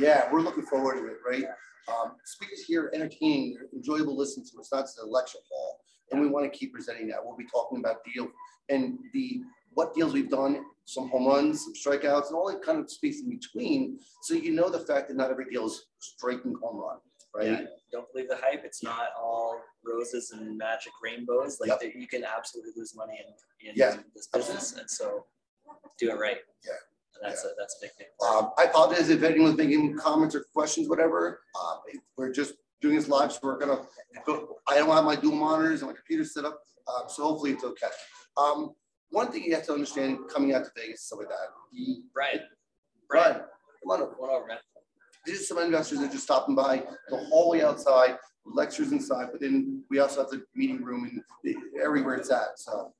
yeah, 0.00 0.32
we're 0.32 0.40
looking 0.40 0.64
forward 0.64 0.94
to 0.94 1.06
it, 1.08 1.18
right? 1.28 1.44
Um, 1.88 2.12
speakers 2.24 2.62
here, 2.66 2.90
entertaining, 2.94 3.58
enjoyable 3.74 4.14
to 4.14 4.18
listen 4.18 4.42
to. 4.44 4.50
It's 4.60 4.72
not 4.72 4.82
just 4.84 4.98
a 4.98 5.04
lecture 5.04 5.38
hall. 5.50 5.80
And 6.10 6.20
we 6.22 6.28
want 6.28 6.50
to 6.50 6.58
keep 6.58 6.72
presenting 6.72 7.06
that. 7.08 7.18
We'll 7.22 7.36
be 7.36 7.46
talking 7.52 7.78
about 7.80 7.96
deal 8.14 8.28
and 8.70 8.98
the, 9.12 9.42
what 9.74 9.94
deals 9.94 10.12
we've 10.12 10.30
done, 10.30 10.64
some 10.84 11.08
home 11.08 11.26
runs, 11.26 11.64
some 11.64 11.74
strikeouts, 11.74 12.28
and 12.28 12.36
all 12.36 12.48
that 12.50 12.62
kind 12.62 12.78
of 12.78 12.90
space 12.90 13.20
in 13.20 13.28
between. 13.28 13.98
So 14.22 14.34
you 14.34 14.52
know 14.52 14.68
the 14.68 14.80
fact 14.80 15.08
that 15.08 15.16
not 15.16 15.30
every 15.30 15.46
deal 15.50 15.66
is 15.66 15.72
a 15.78 16.02
striking 16.02 16.54
home 16.62 16.76
run, 16.78 16.98
right? 17.34 17.60
Yeah, 17.62 17.66
don't 17.92 18.10
believe 18.12 18.28
the 18.28 18.36
hype. 18.36 18.64
It's 18.64 18.82
not 18.82 19.08
all 19.20 19.60
roses 19.84 20.30
and 20.32 20.56
magic 20.56 20.92
rainbows. 21.02 21.58
Like 21.60 21.68
Yep. 21.70 21.80
there- 21.80 21.96
you 21.96 22.06
can 22.06 22.24
absolutely 22.24 22.72
lose 22.76 22.94
money 22.94 23.20
in, 23.60 23.68
in 23.68 23.74
Yeah. 23.76 24.00
this 24.14 24.26
business, 24.28 24.72
and 24.74 24.88
so 24.90 25.26
do 25.98 26.10
it 26.10 26.14
right. 26.18 26.38
Yeah. 26.64 26.72
And 27.20 27.30
that's 27.30 27.44
a 27.44 27.50
that's 27.58 27.76
a 27.76 27.80
big 27.86 27.92
thing. 27.92 28.06
Um, 28.26 28.50
I 28.58 28.64
apologize 28.64 29.08
if 29.08 29.22
anyone 29.22 29.48
was 29.50 29.56
making 29.56 29.96
comments 29.98 30.34
or 30.34 30.44
questions, 30.52 30.88
whatever. 30.88 31.40
Uh, 31.54 31.76
we're 32.16 32.32
just 32.32 32.54
doing 32.80 32.96
this 32.96 33.08
live, 33.08 33.32
so 33.32 33.38
we're 33.42 33.58
gonna 33.58 33.86
go. 34.26 34.58
I 34.66 34.76
don't 34.76 34.90
have 34.90 35.04
my 35.04 35.16
dual 35.16 35.36
monitors 35.36 35.80
and 35.82 35.90
my 35.90 35.94
computer 35.96 36.24
set 36.24 36.44
up, 36.44 36.60
uh, 36.88 37.06
so 37.06 37.22
hopefully 37.22 37.52
it's 37.52 37.62
okay. 37.64 37.86
Um, 38.36 38.74
one 39.14 39.30
thing 39.30 39.44
you 39.44 39.54
have 39.54 39.64
to 39.66 39.72
understand 39.72 40.18
coming 40.28 40.52
out 40.54 40.64
to 40.64 40.70
Vegas, 40.74 40.88
and 40.90 40.98
stuff 40.98 41.18
like 41.20 41.28
that. 41.28 41.36
The, 41.72 42.02
Brian, 42.12 42.40
Brian, 43.08 43.34
come 43.34 43.90
on 43.90 44.02
over. 44.02 44.14
one 44.18 44.30
over, 44.30 44.46
man. 44.46 44.58
These 45.24 45.40
are 45.40 45.44
some 45.44 45.58
investors 45.58 46.00
that 46.00 46.08
are 46.10 46.12
just 46.12 46.24
stopping 46.24 46.54
by 46.54 46.82
the 47.08 47.16
hallway 47.16 47.62
outside. 47.62 48.18
lectures 48.46 48.92
inside, 48.92 49.28
but 49.32 49.40
then 49.40 49.82
we 49.88 50.00
also 50.00 50.20
have 50.20 50.28
the 50.30 50.44
meeting 50.54 50.82
room 50.84 51.04
and 51.04 51.22
the- 51.44 51.56
everywhere 51.82 52.16
it's 52.16 52.30
at, 52.30 52.58
so. 52.58 52.92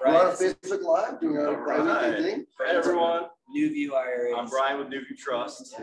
We're 0.00 0.14
on 0.14 0.36
Brian, 0.36 0.36
Facebook 0.54 0.82
Live 0.82 1.20
doing 1.20 1.38
our 1.38 1.48
Alright. 1.48 1.84
bi-weekly 1.84 2.22
thing. 2.22 2.46
Hey 2.64 2.76
everyone, 2.76 3.24
NuView 3.52 3.94
IRA. 3.94 4.38
I'm 4.38 4.48
Brian 4.48 4.78
with 4.78 4.90
New 4.90 5.00
NuView 5.00 5.18
Trust. 5.18 5.74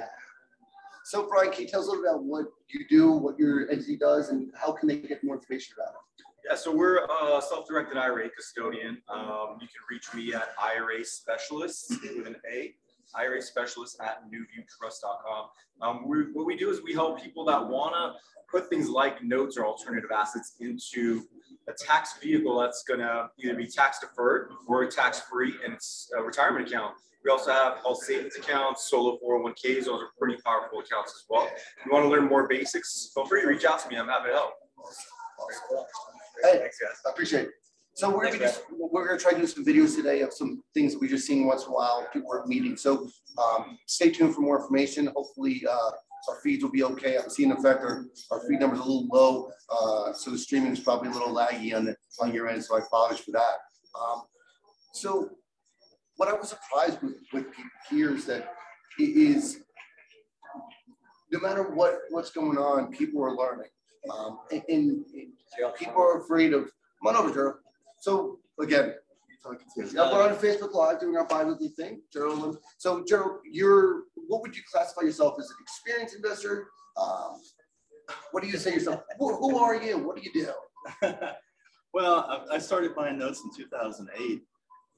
So 1.03 1.27
Brian, 1.27 1.51
can 1.51 1.63
you 1.63 1.67
tell 1.67 1.81
us 1.81 1.87
a 1.87 1.91
little 1.91 2.05
about 2.05 2.23
what 2.23 2.45
you 2.69 2.87
do, 2.87 3.11
what 3.11 3.37
your 3.37 3.69
entity 3.69 3.97
does, 3.97 4.29
and 4.29 4.53
how 4.55 4.71
can 4.71 4.87
they 4.87 4.99
get 4.99 5.21
more 5.21 5.35
information 5.35 5.75
about 5.77 5.95
it? 5.95 6.23
Yeah, 6.47 6.55
so 6.55 6.71
we're 6.71 6.97
a 6.97 7.41
self-directed 7.41 7.97
IRA 7.97 8.29
custodian. 8.29 9.01
Um, 9.09 9.57
you 9.59 9.67
can 9.67 9.81
reach 9.89 10.13
me 10.13 10.33
at 10.35 10.49
IRA 10.61 11.03
Specialists 11.03 11.89
with 12.15 12.27
an 12.27 12.35
A, 12.51 12.75
IRA 13.15 13.41
Specialist 13.41 13.99
at 13.99 14.23
nuviewtrust.com. 14.25 15.47
Um, 15.81 16.07
we, 16.07 16.31
what 16.33 16.45
we 16.45 16.55
do 16.55 16.69
is 16.69 16.83
we 16.83 16.93
help 16.93 17.19
people 17.19 17.45
that 17.45 17.67
wanna 17.67 18.13
put 18.51 18.69
things 18.69 18.89
like 18.89 19.23
notes 19.23 19.57
or 19.57 19.65
alternative 19.65 20.11
assets 20.11 20.53
into 20.59 21.23
a 21.67 21.73
tax 21.73 22.19
vehicle 22.21 22.59
that's 22.59 22.83
gonna 22.83 23.31
either 23.39 23.55
be 23.55 23.65
tax 23.65 23.99
deferred 23.99 24.51
or 24.67 24.85
tax 24.85 25.21
free, 25.21 25.55
and 25.63 25.73
it's 25.73 26.11
a 26.15 26.21
retirement 26.21 26.67
account. 26.67 26.93
We 27.23 27.31
also 27.31 27.51
have 27.51 27.77
health 27.77 28.03
savings 28.03 28.35
accounts, 28.35 28.87
solo 28.87 29.17
401ks. 29.17 29.85
Those 29.85 30.01
are 30.03 30.09
pretty 30.19 30.39
powerful 30.43 30.77
accounts 30.77 31.11
as 31.15 31.25
well. 31.27 31.47
If 31.47 31.85
you 31.87 31.91
want 31.91 32.05
to 32.05 32.09
learn 32.09 32.25
more 32.25 32.47
basics, 32.47 33.09
feel 33.15 33.25
free 33.25 33.41
to 33.41 33.47
reach 33.47 33.65
out 33.65 33.79
to 33.79 33.89
me. 33.89 33.95
I'm 33.95 34.07
happy 34.07 34.27
to 34.29 34.35
help. 34.35 34.53
Hey, 36.43 36.59
Thanks, 36.59 36.79
guys. 36.79 36.97
I 37.05 37.09
appreciate 37.11 37.45
it. 37.45 37.51
So 37.95 38.09
we're 38.09 38.29
Thanks, 38.29 38.57
gonna, 38.57 38.77
do- 38.77 38.89
we're 38.91 39.07
gonna 39.07 39.19
try 39.19 39.31
to 39.31 39.39
do 39.39 39.47
some 39.47 39.63
videos 39.63 39.95
today 39.95 40.21
of 40.21 40.33
some 40.33 40.61
things 40.73 40.93
that 40.93 40.99
we 40.99 41.07
just 41.07 41.25
seen 41.25 41.45
once 41.47 41.63
in 41.63 41.69
a 41.69 41.73
while, 41.73 42.05
people 42.11 42.29
are 42.33 42.45
meeting. 42.45 42.75
So 42.75 43.07
um, 43.37 43.77
stay 43.87 44.11
tuned 44.11 44.35
for 44.35 44.41
more 44.41 44.57
information. 44.59 45.07
Hopefully, 45.15 45.63
uh, 45.69 45.91
our 46.29 46.41
feeds 46.43 46.63
will 46.63 46.71
be 46.71 46.83
okay. 46.83 47.17
I'm 47.17 47.29
seeing 47.29 47.51
in 47.51 47.61
fact 47.61 47.79
our, 47.79 48.05
our 48.31 48.41
feed 48.47 48.59
number's 48.59 48.79
are 48.79 48.83
a 48.83 48.85
little 48.85 49.07
low. 49.11 49.49
Uh, 49.69 50.11
so 50.13 50.31
the 50.31 50.37
streaming 50.37 50.73
is 50.73 50.79
probably 50.79 51.09
a 51.09 51.11
little 51.11 51.33
laggy 51.33 51.75
on 51.75 51.85
the, 51.85 51.95
on 52.19 52.33
your 52.33 52.49
end, 52.49 52.63
so 52.63 52.75
I 52.75 52.79
apologize 52.79 53.19
for 53.19 53.31
that. 53.31 53.55
Um, 53.99 54.23
so 54.93 55.29
what 56.17 56.27
I 56.27 56.33
was 56.33 56.49
surprised 56.49 57.01
with, 57.01 57.15
with 57.31 57.45
here 57.89 58.13
is 58.13 58.25
that 58.25 58.49
it 58.99 59.03
is 59.03 59.61
no 61.31 61.39
matter 61.39 61.63
what, 61.63 61.99
what's 62.09 62.31
going 62.31 62.57
on, 62.57 62.91
people 62.91 63.23
are 63.23 63.35
learning. 63.35 63.67
Um, 64.09 64.39
and, 64.51 64.63
and 64.69 65.05
people 65.77 66.01
are 66.01 66.19
afraid 66.19 66.53
of, 66.53 66.71
come 67.03 67.15
on 67.15 67.15
over, 67.15 67.33
Gerald. 67.33 67.55
So 67.99 68.39
again, 68.59 68.95
yeah, 69.93 70.11
we're 70.11 70.27
on 70.27 70.35
Facebook 70.37 70.73
Live 70.73 70.99
doing 70.99 71.15
our 71.17 71.27
bi-weekly 71.27 71.67
thing, 71.69 72.01
Gerald. 72.11 72.57
So 72.77 73.03
Gerald, 73.07 73.41
you're, 73.49 74.03
what 74.27 74.41
would 74.41 74.55
you 74.55 74.63
classify 74.71 75.01
yourself 75.01 75.35
as 75.39 75.49
an 75.49 75.57
experienced 75.61 76.15
investor? 76.15 76.67
Um, 76.97 77.39
what 78.31 78.43
do 78.43 78.49
you 78.49 78.57
say 78.57 78.73
yourself? 78.73 79.01
Who, 79.19 79.35
who 79.35 79.57
are 79.57 79.75
you? 79.75 79.97
What 79.97 80.15
do 80.17 80.23
you 80.23 80.31
do? 80.33 81.07
well, 81.93 82.45
I 82.49 82.55
I 82.55 82.57
started 82.59 82.95
buying 82.95 83.17
notes 83.17 83.41
in 83.43 83.55
2008, 83.55 84.41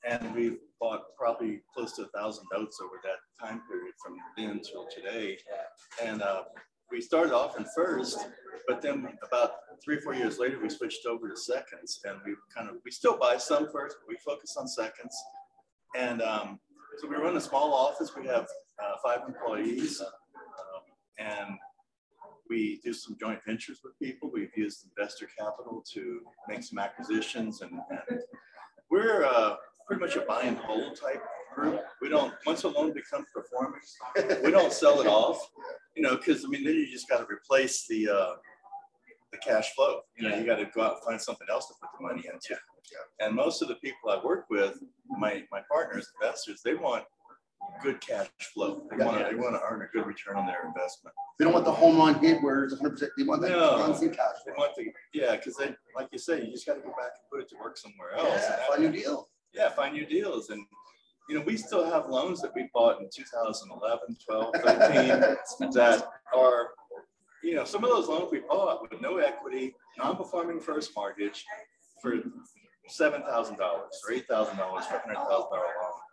and 0.07 0.35
we've 0.35 0.57
bought 0.79 1.03
probably 1.17 1.61
close 1.73 1.93
to 1.93 2.03
a 2.03 2.07
thousand 2.07 2.45
notes 2.53 2.79
over 2.83 2.99
that 3.03 3.45
time 3.45 3.61
period 3.69 3.93
from 4.03 4.17
then 4.37 4.61
till 4.61 4.87
today. 4.93 5.37
And 6.03 6.21
uh, 6.21 6.43
we 6.91 7.01
started 7.01 7.34
off 7.34 7.58
in 7.58 7.65
first, 7.75 8.17
but 8.67 8.82
then 8.82 9.08
about 9.25 9.51
three 9.84 9.98
or 9.98 10.01
four 10.01 10.13
years 10.13 10.39
later, 10.39 10.60
we 10.62 10.70
switched 10.70 11.06
over 11.06 11.29
to 11.29 11.38
seconds, 11.38 12.00
and 12.06 12.20
we 12.25 12.36
kind 12.56 12.70
of 12.70 12.75
we 12.84 12.91
still 12.91 13.17
buy 13.17 13.38
some 13.38 13.70
first, 13.72 13.98
but 14.00 14.08
we 14.08 14.17
focus 14.25 14.56
on 14.58 14.67
seconds. 14.67 15.15
And 15.96 16.22
um, 16.22 16.60
so 16.98 17.08
we 17.08 17.15
run 17.15 17.38
a 17.38 17.41
small 17.41 17.74
office. 17.74 18.12
We 18.15 18.27
have 18.27 18.48
uh, 18.84 18.94
five 19.03 19.22
employees, 19.27 20.01
um, 20.01 20.82
and 21.20 21.58
we 22.50 22.79
do 22.84 22.94
some 22.94 23.15
joint 23.20 23.39
ventures 23.46 23.79
with 23.84 23.98
people. 24.00 24.32
We've 24.34 24.56
used 24.56 24.88
investor 24.98 25.27
capital 25.38 25.84
to 25.94 26.22
make 26.48 26.63
some 26.63 26.79
acquisitions, 26.79 27.62
and, 27.62 27.72
and 27.89 28.20
we're 28.89 29.25
uh, 29.25 29.56
pretty 29.88 30.01
much 30.01 30.15
a 30.15 30.22
buy 30.22 30.44
and 30.44 30.58
hold 30.58 31.00
type 31.00 31.22
group. 31.56 31.82
We 32.01 32.10
don't 32.10 32.34
once 32.46 32.63
a 32.63 32.70
loan 32.70 32.94
becomes 32.94 33.27
performing, 33.34 33.82
we 34.44 34.51
don't 34.51 34.72
sell 34.72 35.01
it 35.01 35.08
off, 35.08 35.39
you 35.98 36.04
know, 36.04 36.16
because 36.16 36.46
I 36.46 36.48
mean 36.48 36.63
then 36.63 36.75
you 36.75 36.88
just 36.92 37.10
got 37.10 37.18
to 37.18 37.25
replace 37.34 37.88
the 37.88 38.08
uh, 38.10 38.34
the 39.32 39.38
cash 39.39 39.74
flow. 39.75 40.01
You 40.18 40.30
know, 40.30 40.36
you 40.38 40.46
got 40.46 40.58
to 40.58 40.66
go 40.66 40.82
out 40.84 40.94
and 40.96 41.04
find 41.04 41.22
something 41.22 41.48
else 41.51 41.68
to 41.68 41.74
put 41.82 41.89
the 41.98 42.04
money 42.08 42.24
into. 42.32 42.56
And 43.20 43.36
most 43.36 43.62
of 43.62 43.68
the 43.68 43.75
people 43.75 44.10
I 44.10 44.24
work 44.24 44.46
with, 44.50 44.77
my 45.10 45.44
my 45.51 45.62
partners, 45.72 46.08
investors, 46.22 46.62
they 46.63 46.75
want 46.75 47.04
good 47.84 48.00
cash 48.00 48.27
flow. 48.54 48.88
They 48.92 49.04
want 49.04 49.18
to 49.18 49.25
they 49.25 49.36
want 49.36 49.56
to 49.56 49.62
earn 49.70 49.82
a 49.82 49.88
good 49.92 50.06
return 50.06 50.38
on 50.38 50.46
their 50.46 50.66
investment. 50.68 51.13
They 51.38 51.46
don't 51.46 51.54
want 51.54 51.66
the 51.66 51.72
home 51.72 51.98
run 51.98 52.16
hit 52.24 52.42
where 52.42 52.63
it's 52.63 52.74
100%. 52.75 53.10
They 53.18 53.24
want 53.24 53.42
that 53.42 53.51
No. 53.51 53.77
constant 53.86 54.16
cash 54.16 54.38
They 54.46 54.54
flow. 54.54 54.63
want 54.66 54.75
the 54.75 54.86
yeah, 55.13 55.36
because 55.36 55.56
they 55.58 55.75
like 55.96 56.08
you 56.12 56.20
say, 56.20 56.44
you 56.46 56.51
just 56.51 56.66
got 56.66 56.75
to 56.75 56.80
go 56.82 56.89
back 56.89 57.12
and 57.18 57.25
put 57.32 57.42
it 57.42 57.50
to 57.50 57.56
work 57.62 57.77
somewhere 57.77 58.13
else. 58.16 58.42
Yeah, 58.42 58.68
find 58.68 58.82
new 58.84 58.92
deal. 58.92 59.30
yeah, 59.54 59.70
find 59.70 59.94
new 59.94 60.06
deals. 60.06 60.50
And, 60.51 60.63
you 61.29 61.38
know, 61.38 61.43
we 61.46 61.57
still 61.57 61.86
have 61.86 62.07
loans 62.07 62.41
that 62.41 62.51
we 62.55 62.69
bought 62.74 63.01
in 63.01 63.10
2011, 63.13 64.17
12, 64.25 64.55
13 64.63 65.07
that 65.74 66.07
are, 66.36 66.69
you 67.43 67.55
know, 67.55 67.65
some 67.65 67.84
of 67.84 67.89
those 67.89 68.07
loans 68.07 68.31
we 68.31 68.39
bought 68.39 68.81
with 68.81 69.00
no 69.01 69.17
equity, 69.17 69.75
non-performing 69.98 70.60
first 70.60 70.91
mortgage 70.96 71.46
for 72.01 72.15
$7,000 72.89 73.60
or 73.60 73.89
$8,000 74.10 74.29
for 74.29 74.41
a 74.41 75.00
$100,000 75.15 75.15
loan. 75.15 75.50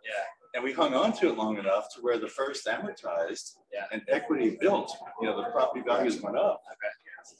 Yeah. 0.03 0.11
And 0.53 0.63
we 0.63 0.71
hung 0.71 0.93
on 0.93 1.11
to 1.17 1.29
it 1.29 1.37
long 1.37 1.57
enough 1.57 1.93
to 1.95 2.01
where 2.01 2.17
the 2.17 2.27
first 2.27 2.65
amortized 2.65 3.55
Yeah. 3.73 3.85
and 3.91 4.01
equity 4.09 4.57
built, 4.59 4.95
you 5.21 5.27
know, 5.27 5.35
the 5.37 5.49
property 5.51 5.83
values 5.85 6.21
went 6.21 6.37
up. 6.37 6.61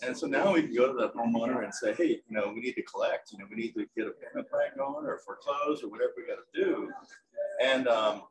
And 0.02 0.18
so 0.18 0.26
now 0.28 0.54
we 0.54 0.64
can 0.64 0.76
go 0.76 0.88
to 0.88 0.94
the 0.94 1.10
homeowner 1.10 1.64
and 1.64 1.74
say, 1.74 1.94
hey, 1.94 2.22
you 2.28 2.36
know, 2.36 2.52
we 2.54 2.60
need 2.60 2.74
to 2.74 2.82
collect, 2.82 3.32
you 3.32 3.38
know, 3.38 3.46
we 3.50 3.56
need 3.56 3.74
to 3.74 3.86
get 3.96 4.08
a 4.08 4.12
payment 4.12 4.50
plan 4.50 4.70
going 4.76 5.06
or 5.06 5.20
foreclose 5.20 5.84
or 5.84 5.90
whatever 5.90 6.12
we 6.18 6.26
got 6.26 6.40
to 6.54 6.64
do. 6.64 6.92
And 7.64 7.88
um, 7.88 8.24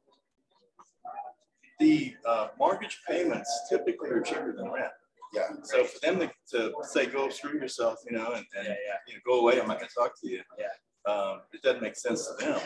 the 1.80 2.14
uh, 2.26 2.48
mortgage 2.58 3.00
payments 3.08 3.50
typically 3.68 4.10
are 4.10 4.20
cheaper 4.20 4.54
than 4.56 4.70
rent. 4.70 4.92
Yeah. 5.32 5.48
So 5.64 5.84
for 5.84 5.98
them 6.00 6.20
to, 6.20 6.30
to 6.52 6.72
say, 6.82 7.06
go 7.06 7.28
screw 7.28 7.58
yourself, 7.58 7.98
you 8.08 8.16
know, 8.16 8.32
and, 8.32 8.46
and 8.56 8.66
Yeah, 8.66 8.74
yeah. 8.86 8.98
you 9.08 9.14
know, 9.14 9.20
go 9.26 9.40
away, 9.40 9.60
I'm 9.60 9.66
not 9.66 9.78
going 9.78 9.88
to 9.88 9.94
talk 9.94 10.12
to 10.22 10.28
you. 10.30 10.40
Yeah. 10.58 11.12
Um, 11.12 11.40
it 11.52 11.62
doesn't 11.62 11.82
make 11.82 11.96
sense 11.96 12.28
to 12.28 12.44
them. 12.44 12.60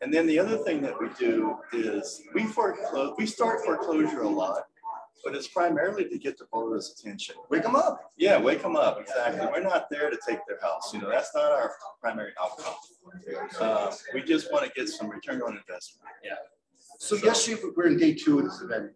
And 0.00 0.12
then 0.12 0.26
the 0.26 0.38
other 0.38 0.56
thing 0.56 0.80
that 0.80 0.98
we 0.98 1.08
do 1.18 1.56
is 1.74 2.22
we 2.34 2.44
foreclose, 2.44 3.14
we 3.18 3.26
start 3.26 3.60
foreclosure 3.64 4.22
a 4.22 4.28
lot, 4.28 4.62
but 5.24 5.34
it's 5.34 5.48
primarily 5.48 6.08
to 6.08 6.18
get 6.18 6.38
the 6.38 6.46
borrower's 6.52 6.94
attention. 6.98 7.36
Wake 7.50 7.62
them 7.62 7.76
up. 7.76 8.12
Yeah, 8.16 8.40
wake 8.40 8.62
them 8.62 8.76
up. 8.76 9.00
Exactly. 9.00 9.46
We're 9.46 9.62
not 9.62 9.88
there 9.90 10.10
to 10.10 10.18
take 10.26 10.38
their 10.46 10.58
house. 10.60 10.92
You 10.92 11.00
know, 11.00 11.10
that's 11.10 11.34
not 11.34 11.52
our 11.52 11.72
primary 12.00 12.32
outcome. 12.40 12.74
Uh, 13.60 13.92
we 14.14 14.22
just 14.22 14.52
want 14.52 14.64
to 14.64 14.70
get 14.74 14.88
some 14.88 15.08
return 15.08 15.42
on 15.42 15.56
investment. 15.56 16.08
Yeah. 16.24 16.34
So 16.98 17.16
yesterday, 17.16 17.62
we're 17.76 17.86
in 17.88 17.98
day 17.98 18.14
two 18.14 18.38
of 18.38 18.44
this 18.44 18.60
event. 18.60 18.90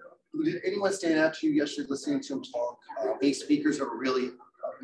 Did 0.45 0.57
anyone 0.65 0.93
stand 0.93 1.19
out 1.19 1.35
to 1.35 1.47
you 1.47 1.53
yesterday 1.53 1.87
listening 1.89 2.21
to 2.23 2.35
him 2.35 2.43
talk? 2.43 2.79
Uh, 3.01 3.13
Any 3.23 3.33
speakers 3.33 3.81
are 3.81 3.97
really 3.97 4.33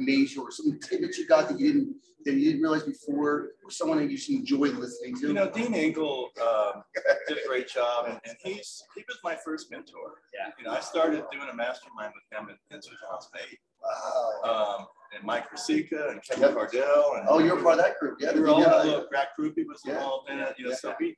amazed 0.00 0.36
or 0.38 0.50
some 0.50 0.78
tidbits 0.88 1.18
you 1.18 1.26
got 1.26 1.48
that 1.48 1.58
you 1.60 1.72
didn't, 1.72 1.94
that 2.24 2.34
you 2.34 2.44
didn't 2.46 2.62
realize 2.62 2.82
before, 2.82 3.50
or 3.64 3.70
someone 3.70 3.98
that 3.98 4.10
you 4.10 4.16
should 4.18 4.34
enjoy 4.34 4.68
listening 4.68 5.14
to? 5.20 5.28
You 5.28 5.32
know, 5.32 5.50
Dean 5.50 5.72
Engel 5.74 6.30
um, 6.42 6.82
did 7.28 7.38
a 7.44 7.48
great 7.48 7.68
job, 7.68 8.06
and, 8.08 8.18
and 8.26 8.36
he's 8.44 8.82
he 8.96 9.02
was 9.08 9.18
my 9.24 9.36
first 9.44 9.70
mentor. 9.70 10.08
Yeah. 10.34 10.50
You 10.58 10.64
know, 10.64 10.72
I 10.72 10.80
started 10.80 11.24
doing 11.32 11.48
a 11.50 11.54
mastermind 11.54 12.12
with 12.14 12.26
him 12.38 12.48
in, 12.50 12.76
in 12.76 12.82
2008. 12.82 13.58
Wow. 13.82 14.76
Um, 14.78 14.86
and 15.16 15.24
Mike 15.24 15.46
Rosica 15.50 16.10
and 16.10 16.22
Kevin 16.22 16.54
Cardell. 16.54 17.14
And 17.16 17.26
Oh, 17.28 17.38
you're 17.38 17.60
part 17.62 17.78
of 17.78 17.84
that 17.84 17.98
group, 17.98 18.18
yeah. 18.20 18.32
we 18.34 18.40
were 18.40 18.48
all 18.48 18.60
yeah. 18.60 18.82
a 18.82 18.84
little 18.84 19.06
Rack 19.10 19.28
Groupie 19.38 19.66
was 19.66 19.80
Yeah. 19.84 19.94
involved 19.94 20.30
in 20.30 20.38
it. 20.38 20.54
You 20.58 20.68
know, 20.68 20.74
so 20.74 20.94
we 21.00 21.16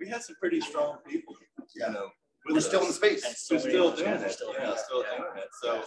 we 0.00 0.08
had 0.08 0.22
some 0.22 0.36
pretty 0.40 0.60
strong 0.60 0.98
people. 1.08 1.36
Yeah. 1.76 1.86
You 1.88 1.92
know, 1.94 2.08
We're 2.50 2.60
still 2.60 2.82
in 2.82 2.88
us. 2.88 2.96
space. 2.96 3.24
And 3.24 3.34
so 3.36 3.54
We're 3.54 3.60
still 3.60 3.94
doing 3.96 4.08
it. 4.10 4.30
still 4.32 4.52
Yeah, 4.58 4.74
still 4.76 5.02
doing 5.02 5.30
it. 5.36 5.48
So 5.62 5.82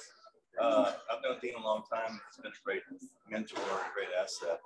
uh, 0.61 0.91
I've 1.11 1.21
known 1.23 1.37
Dean 1.41 1.53
a 1.57 1.61
long 1.63 1.83
time. 1.91 2.19
He's 2.29 2.41
been 2.41 2.51
a 2.51 2.63
great 2.63 2.81
mentor, 3.29 3.59
a 3.59 3.93
great 3.93 4.09
asset. 4.21 4.59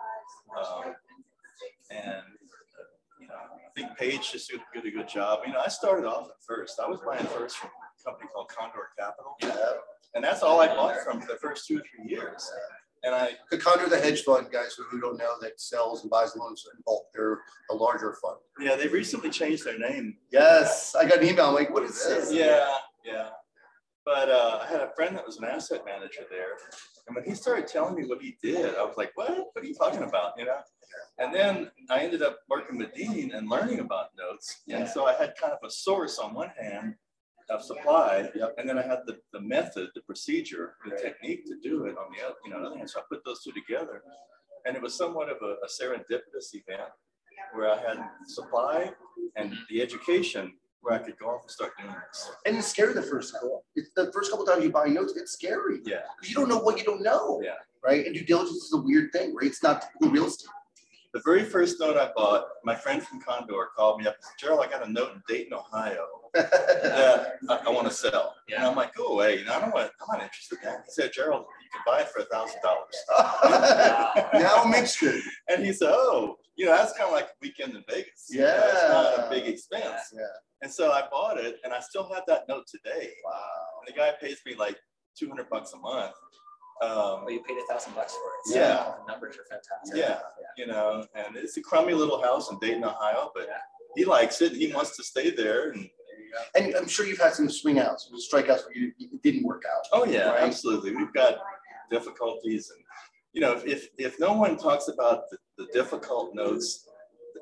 Um, 0.58 0.94
and 1.90 2.06
uh, 2.08 2.84
you 3.20 3.28
know, 3.28 3.36
I 3.36 3.72
think 3.76 3.98
Paige 3.98 4.32
just 4.32 4.50
did 4.50 4.62
did 4.74 4.86
a 4.86 4.92
good 4.96 5.08
job. 5.08 5.40
You 5.46 5.54
know, 5.54 5.62
I 5.66 5.70
started 5.70 6.06
off 6.08 6.28
at 6.28 6.42
first. 6.46 6.80
I 6.80 6.88
was 6.90 7.00
buying 7.06 7.26
first 7.26 7.58
from 7.58 7.70
a 7.70 8.04
company 8.10 8.30
called 8.34 8.50
Condor 8.50 8.90
Capital, 8.98 9.38
and 10.16 10.24
that's 10.24 10.44
all 10.44 10.60
I 10.60 10.68
bought 10.68 11.00
from 11.04 11.22
for 11.22 11.28
the 11.28 11.40
first 11.40 11.68
two 11.68 11.78
or 11.78 11.82
three 11.82 12.10
years. 12.10 12.50
And 13.04 13.16
I 13.16 13.32
The 13.50 13.58
Condor, 13.58 13.90
the 13.90 13.98
hedge 14.00 14.22
fund, 14.24 14.48
guys 14.52 14.76
who 14.92 15.00
don't 15.02 15.18
know, 15.18 15.34
that 15.42 15.60
sells 15.60 16.02
and 16.04 16.12
buys 16.12 16.36
loans 16.36 16.64
in 16.72 16.80
bulk. 16.86 17.08
They're 17.16 17.40
a 17.72 17.74
larger 17.74 18.16
fund. 18.22 18.38
yeah, 18.60 18.76
they 18.76 18.88
recently 18.88 19.32
changed 19.32 19.66
their 19.66 19.80
name 19.80 20.18
Yes, 20.32 20.94
I 20.96 21.06
got 21.08 21.18
an 21.20 21.28
email. 21.28 21.46
I'm 21.48 21.56
like, 21.56 21.74
what 21.74 21.82
is 21.84 21.96
this? 22.06 22.32
Yeah, 22.32 22.72
yeah. 23.04 23.30
But 24.04 24.30
uh, 24.30 24.60
I 24.64 24.68
had 24.68 24.82
a 24.82 24.92
friend 24.96 25.16
that 25.16 25.26
was 25.26 25.38
an 25.38 25.46
asset 25.46 25.84
manager 25.86 26.24
there, 26.30 26.58
and 27.08 27.16
when 27.16 27.24
he 27.24 27.36
started 27.36 27.68
telling 27.68 27.96
me 27.96 28.08
what 28.08 28.22
he 28.22 28.36
did, 28.42 28.76
I 28.76 28.84
was 28.84 28.98
like, 28.98 29.12
"What? 29.16 29.30
What 29.54 29.64
are 29.64 29.68
you 29.68 29.76
talking 29.76 30.04
about?" 30.04 30.34
You 30.38 30.46
know. 30.46 30.60
And 31.20 31.34
then 31.34 31.72
I 31.90 32.00
ended 32.00 32.22
up 32.22 32.40
working 32.50 32.78
with 32.78 32.94
Dean 32.94 33.32
and 33.34 33.48
learning 33.48 33.80
about 33.80 34.08
notes, 34.18 34.64
and 34.68 34.88
so 34.88 35.06
I 35.06 35.14
had 35.14 35.34
kind 35.40 35.54
of 35.54 35.60
a 35.64 35.70
source 35.70 36.18
on 36.18 36.34
one 36.34 36.52
hand 36.60 36.96
of 37.52 37.64
supply. 37.64 38.30
And 38.58 38.68
then 38.68 38.78
I 38.78 38.82
had 38.82 39.00
the, 39.06 39.18
the 39.34 39.42
method, 39.42 39.90
the 39.94 40.02
procedure, 40.02 40.76
the 40.86 40.96
technique 40.96 41.46
to 41.46 41.56
do 41.62 41.86
it 41.86 41.98
on 41.98 42.12
the 42.16 42.26
other, 42.26 42.36
you 42.46 42.52
know, 42.52 42.66
other 42.66 42.78
hand. 42.78 42.90
So 42.90 43.00
I 43.00 43.04
put 43.10 43.24
those 43.26 43.44
two 43.44 43.52
together. 43.52 44.02
And 44.66 44.76
it 44.76 44.82
was 44.82 44.96
somewhat 44.96 45.30
of 45.30 45.38
a, 45.42 45.56
a 45.64 45.68
serendipitous 45.68 46.54
event 46.54 46.90
where 47.54 47.70
I 47.70 47.78
had 47.78 47.98
supply 48.28 48.92
and 49.36 49.54
the 49.70 49.82
education 49.82 50.54
where 50.82 50.96
I 50.96 51.00
could 51.00 51.18
go 51.18 51.28
off 51.28 51.42
and 51.44 51.52
start 51.52 51.72
doing 51.80 51.94
this. 52.08 52.32
And 52.46 52.58
it's 52.58 52.68
scary 52.68 52.94
the 52.94 53.02
first 53.02 53.34
time. 53.34 53.50
It's 53.76 53.92
the 53.96 54.12
first 54.12 54.32
couple 54.32 54.46
times 54.46 54.64
you 54.64 54.72
buy 54.72 54.88
notes, 54.88 55.14
it's 55.16 55.32
scary. 55.32 55.80
Yeah. 55.86 56.02
Because 56.18 56.30
you 56.30 56.36
don't 56.36 56.50
know 56.50 56.60
what 56.60 56.78
you 56.78 56.84
don't 56.84 57.04
know. 57.04 57.42
Yeah. 57.44 57.56
Right? 57.84 58.06
And 58.06 58.14
due 58.16 58.26
diligence 58.26 58.58
is 58.58 58.74
a 58.74 58.78
weird 58.78 59.12
thing, 59.12 59.36
right? 59.36 59.48
It's 59.48 59.64
not 59.64 59.82
typical 59.82 60.10
real 60.10 60.26
estate. 60.26 60.50
The 61.14 61.22
very 61.26 61.44
first 61.44 61.80
note 61.80 61.98
I 61.98 62.10
bought, 62.16 62.46
my 62.64 62.76
friend 62.76 63.04
from 63.04 63.20
Condor 63.22 63.70
called 63.76 64.00
me 64.00 64.08
up 64.08 64.16
and 64.16 64.24
said, 64.24 64.34
Gerald, 64.40 64.66
I 64.66 64.70
got 64.70 64.88
a 64.88 64.92
note 64.92 65.14
in 65.14 65.22
Dayton, 65.28 65.54
Ohio 65.54 66.06
that 66.34 67.34
I, 67.50 67.60
I 67.66 67.70
want 67.70 67.88
to 67.88 67.94
sell. 67.94 68.36
And 68.56 68.66
I'm 68.66 68.76
like, 68.76 68.96
go 68.96 69.08
away. 69.08 69.40
You 69.40 69.46
know, 69.46 69.54
I 69.54 69.60
don't 69.60 69.74
want, 69.74 69.92
I'm 70.02 70.18
not 70.18 70.24
interested 70.24 70.60
in 70.60 70.70
that. 70.70 70.84
He 70.86 70.92
said, 70.92 71.12
Gerald, 71.14 71.46
you 71.64 71.70
can 71.72 71.82
buy 71.86 72.02
it 72.02 72.10
for 72.10 72.22
a 72.22 72.26
thousand 72.26 72.62
dollars. 72.62 72.96
now 74.34 74.64
mixture. 74.64 75.20
And 75.50 75.66
he 75.66 75.74
said, 75.74 75.90
oh, 75.92 76.38
you 76.58 76.66
know, 76.66 76.76
that's 76.76 76.94
kind 76.94 77.06
of 77.08 77.14
like 77.14 77.26
a 77.26 77.38
weekend 77.42 77.76
in 77.76 77.84
Vegas. 77.90 78.28
You 78.30 78.42
know, 78.42 78.64
It's 78.74 78.84
not 78.90 79.20
a 79.20 79.30
big 79.30 79.48
expense. 79.48 80.02
Yeah. 80.14 80.22
And 80.62 80.72
so 80.72 80.92
I 80.92 81.04
bought 81.10 81.38
it 81.40 81.58
and 81.64 81.74
I 81.74 81.80
still 81.80 82.08
have 82.14 82.24
that 82.28 82.48
note 82.48 82.66
today. 82.68 83.10
Wow. 83.26 83.40
And 83.88 83.96
the 83.96 83.98
guy 84.00 84.12
pays 84.22 84.38
me 84.46 84.56
like 84.56 84.78
200 85.18 85.50
bucks 85.50 85.74
a 85.74 85.78
month. 85.78 86.14
Um, 86.82 87.24
Well, 87.26 87.32
you 87.32 87.42
paid 87.44 87.58
a 87.58 87.66
thousand 87.72 87.94
bucks 87.96 88.14
for 88.14 88.20
it. 88.20 88.54
so 88.54 88.60
Yeah. 88.60 88.94
The 89.06 89.12
numbers 89.12 89.38
are 89.38 89.46
fantastic. 89.50 89.98
Yeah. 89.98 90.20
you 90.58 90.68
know, 90.68 91.06
and 91.16 91.36
it's 91.36 91.58
a 91.58 91.62
crummy 91.62 91.94
little 91.94 92.22
house 92.22 92.52
in 92.52 92.60
Dayton, 92.60 92.84
Ohio, 92.84 93.32
but 93.34 93.48
he 93.96 94.06
likes 94.06 94.42
it. 94.42 94.52
He 94.54 94.72
wants 94.74 94.96
to 94.98 95.04
stay 95.04 95.30
there. 95.32 95.72
And 95.72 95.90
And 96.56 96.76
I'm 96.76 96.88
sure 96.88 97.06
you've 97.06 97.20
had 97.20 97.34
some 97.34 97.50
swing 97.50 97.78
outs, 97.80 98.08
some 98.10 98.18
strikeouts 98.20 98.66
where 98.66 98.76
you, 98.76 98.92
it 99.00 99.22
didn't 99.22 99.44
work 99.44 99.64
out. 99.74 99.86
oh 99.94 100.06
yeah, 100.06 100.30
Right. 100.30 100.44
absolutely. 100.44 100.96
We've 100.96 101.12
got 101.14 101.40
difficulties, 101.90 102.72
and 102.72 102.80
you 103.34 103.42
know, 103.42 103.54
if 103.54 103.66
if, 103.66 103.88
if 103.98 104.20
no 104.20 104.34
one 104.34 104.58
talks 104.58 104.88
about 104.88 105.24
the, 105.30 105.38
the 105.58 105.68
difficult 105.74 106.36
notes, 106.36 106.88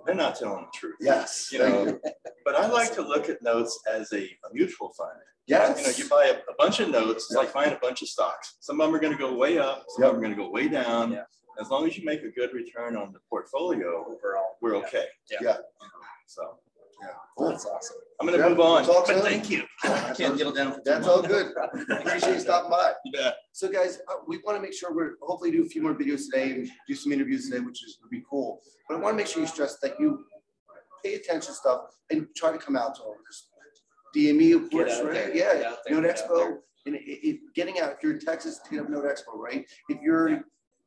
they're 0.06 0.16
not 0.16 0.36
telling 0.38 0.66
the 0.66 0.78
truth. 0.78 0.96
Yes. 1.02 1.50
You 1.52 1.60
know, 1.60 2.00
but 2.46 2.56
I 2.56 2.68
like 2.68 2.94
to 2.96 3.02
look 3.02 3.30
at 3.30 3.42
notes 3.42 3.80
as 3.92 4.12
a, 4.14 4.18
a 4.24 4.54
mutual 4.54 4.94
fund. 4.98 5.12
Yes. 5.48 5.80
You 5.80 5.88
know, 5.88 5.94
you 5.98 6.10
buy 6.10 6.26
a, 6.26 6.38
a 6.52 6.56
bunch 6.58 6.80
of 6.80 6.90
notes, 6.90 7.26
it's 7.26 7.34
like 7.36 7.54
buying 7.54 7.74
a 7.74 7.80
bunch 7.82 8.02
of 8.02 8.08
stocks. 8.08 8.58
Some 8.60 8.80
of 8.80 8.88
them 8.88 8.96
are 8.96 9.00
going 9.00 9.14
to 9.14 9.20
go 9.20 9.36
way 9.36 9.58
up, 9.58 9.86
some 9.90 10.04
of 10.04 10.12
them 10.12 10.18
are 10.20 10.24
going 10.24 10.36
to 10.36 10.42
go 10.42 10.50
way 10.50 10.68
down. 10.68 11.12
Yeah. 11.12 11.24
As 11.60 11.70
long 11.70 11.86
as 11.88 11.98
you 11.98 12.06
make 12.06 12.22
a 12.24 12.30
good 12.30 12.54
return 12.54 12.96
on 12.96 13.12
the 13.12 13.20
portfolio, 13.30 14.06
Overall. 14.06 14.56
we're 14.62 14.76
okay. 14.78 15.06
Yeah. 15.30 15.38
Yeah. 15.42 15.58
So 16.28 16.60
Cool. 17.38 17.50
That's 17.52 17.66
awesome. 17.66 17.96
I'm 18.20 18.28
going 18.28 18.38
to 18.38 18.44
Yeah, 18.44 18.50
move 18.50 18.60
on. 18.60 18.84
talk 18.86 19.08
But 19.08 19.16
soon. 19.16 19.24
thank 19.24 19.50
you. 19.50 19.64
I 19.84 20.14
can't 20.14 20.38
get 20.38 20.54
down 20.54 20.72
for 20.74 20.78
too 20.80 20.82
That's 20.86 21.08
long. 21.08 21.16
all 21.18 21.22
good. 21.24 21.54
Appreciate 21.92 22.34
you 22.34 22.40
stopping 22.42 22.70
by. 22.70 22.92
You 23.06 23.12
bet. 23.14 23.36
So 23.60 23.68
guys, 23.68 24.00
uh, 24.08 24.14
we 24.26 24.38
want 24.46 24.58
to 24.58 24.62
make 24.62 24.74
sure 24.74 24.96
we're 24.96 25.16
hopefully 25.22 25.52
do 25.52 25.64
a 25.64 25.66
few 25.66 25.82
more 25.82 25.94
videos 25.94 26.32
today 26.32 26.52
and 26.52 26.70
do 26.88 26.96
some 26.96 27.12
interviews 27.12 27.50
today, 27.50 27.60
which 27.60 27.84
is 27.84 28.00
would 28.02 28.10
be 28.10 28.24
cool. 28.30 28.62
But 28.88 28.96
I 28.96 29.00
want 29.02 29.12
to 29.12 29.18
make 29.18 29.28
sure 29.28 29.42
you 29.42 29.50
stress 29.50 29.80
that 29.80 30.00
you 30.00 30.24
pay 31.04 31.16
attention 31.16 31.48
to 31.48 31.54
stuff 31.54 31.82
and 32.10 32.26
try 32.38 32.54
to 32.54 32.58
come 32.58 32.78
out 32.78 32.96
to 32.96 33.02
all 33.02 33.18
this. 33.28 33.50
DME, 34.16 34.56
of 34.56 34.72
course, 34.72 35.02
right? 35.04 35.14
there, 35.14 35.36
Yeah, 35.36 35.74
there, 35.86 35.98
out 35.98 36.04
Expo. 36.06 36.60
And 36.86 36.96
it, 36.96 37.02
it, 37.04 37.40
getting 37.54 37.82
out, 37.82 37.92
if 37.92 37.98
you're 38.02 38.14
in 38.14 38.20
Texas, 38.22 38.62
hit 38.70 38.80
up 38.80 38.90
Note 38.90 39.04
Expo, 39.04 39.36
right? 39.36 39.66
If 39.90 40.00
you're, 40.02 40.40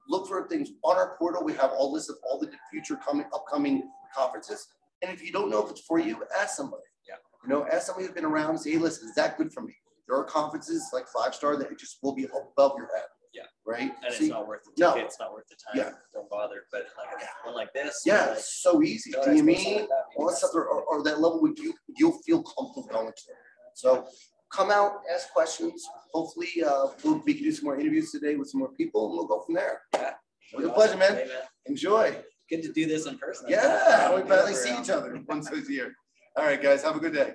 look 0.08 0.26
for 0.26 0.48
things 0.48 0.70
on 0.82 0.96
our 0.96 1.14
portal, 1.18 1.44
we 1.44 1.52
have 1.52 1.72
all 1.72 1.92
lists 1.92 2.08
of 2.08 2.16
all 2.26 2.40
the 2.40 2.50
future 2.70 2.98
coming, 3.06 3.26
upcoming 3.34 3.82
conferences. 4.16 4.66
And 5.02 5.12
if 5.12 5.22
you 5.22 5.30
don't 5.30 5.50
know 5.50 5.62
if 5.62 5.70
it's 5.70 5.82
for 5.82 5.98
you, 5.98 6.22
ask 6.40 6.56
somebody. 6.56 6.84
Yeah. 7.06 7.16
You 7.44 7.50
know, 7.50 7.66
ask 7.70 7.88
somebody 7.88 8.06
who's 8.06 8.14
been 8.14 8.24
around, 8.24 8.56
say, 8.56 8.70
hey, 8.72 8.78
listen, 8.78 9.10
is 9.10 9.14
that 9.16 9.36
good 9.36 9.52
for 9.52 9.60
me? 9.60 9.74
There 10.08 10.16
are 10.16 10.24
conferences 10.24 10.88
like 10.92 11.06
Five 11.08 11.34
Star 11.34 11.56
that 11.56 11.70
it 11.70 11.78
just 11.78 11.98
will 12.02 12.14
be 12.14 12.24
above 12.24 12.72
your 12.76 12.88
head. 12.94 13.04
Yeah. 13.34 13.42
Right? 13.66 13.92
And 14.04 14.14
See, 14.14 14.24
it's 14.24 14.32
not 14.32 14.46
worth 14.46 14.60
the 14.64 14.72
no. 14.78 14.92
ticket, 14.92 15.06
it's 15.06 15.18
not 15.18 15.32
worth 15.32 15.44
the 15.48 15.56
time. 15.56 15.86
Yeah. 15.86 15.96
Don't 16.12 16.28
bother. 16.28 16.64
But 16.70 16.86
like 16.98 17.22
a- 17.22 17.46
one 17.46 17.54
like 17.54 17.72
this. 17.72 18.02
yeah, 18.04 18.26
like, 18.26 18.38
it's 18.38 18.62
so 18.62 18.82
easy. 18.82 19.10
Note 19.12 19.20
Expo, 19.20 19.24
something 19.24 19.46
DME, 19.46 19.54
like 19.54 19.64
that, 19.64 19.74
mean, 19.78 19.88
all 20.16 20.26
that 20.28 20.36
stuff, 20.36 20.50
or, 20.54 20.66
or, 20.66 21.02
that 21.02 21.20
level 21.20 21.40
where 21.40 21.52
you, 21.56 21.72
you'll 21.96 22.18
feel 22.26 22.42
comfortable 22.42 22.88
going 22.90 23.06
to. 23.06 23.22
So 23.74 24.06
come 24.52 24.70
out, 24.70 25.00
ask 25.12 25.30
questions. 25.32 25.82
Hopefully, 26.12 26.48
uh, 26.66 26.88
we'll, 27.02 27.22
we 27.24 27.34
can 27.34 27.44
do 27.44 27.52
some 27.52 27.64
more 27.64 27.80
interviews 27.80 28.10
today 28.10 28.36
with 28.36 28.48
some 28.48 28.60
more 28.60 28.72
people 28.72 29.06
and 29.06 29.14
we'll 29.16 29.26
go 29.26 29.40
from 29.40 29.54
there. 29.54 29.80
Yeah. 29.94 30.10
It 30.52 30.56
was 30.56 30.66
a 30.66 30.70
pleasure, 30.70 30.96
man. 30.98 31.14
Hey, 31.14 31.30
Enjoy. 31.66 32.14
Good 32.50 32.62
to 32.64 32.72
do 32.72 32.86
this 32.86 33.06
in 33.06 33.16
person. 33.16 33.46
Yeah, 33.48 34.14
we 34.14 34.28
finally 34.28 34.52
see 34.52 34.78
each 34.78 34.90
other 34.90 35.18
once 35.26 35.50
a 35.50 35.72
year. 35.72 35.94
All 36.36 36.44
right, 36.44 36.62
guys, 36.62 36.82
have 36.82 36.96
a 36.96 37.00
good 37.00 37.14
day. 37.14 37.32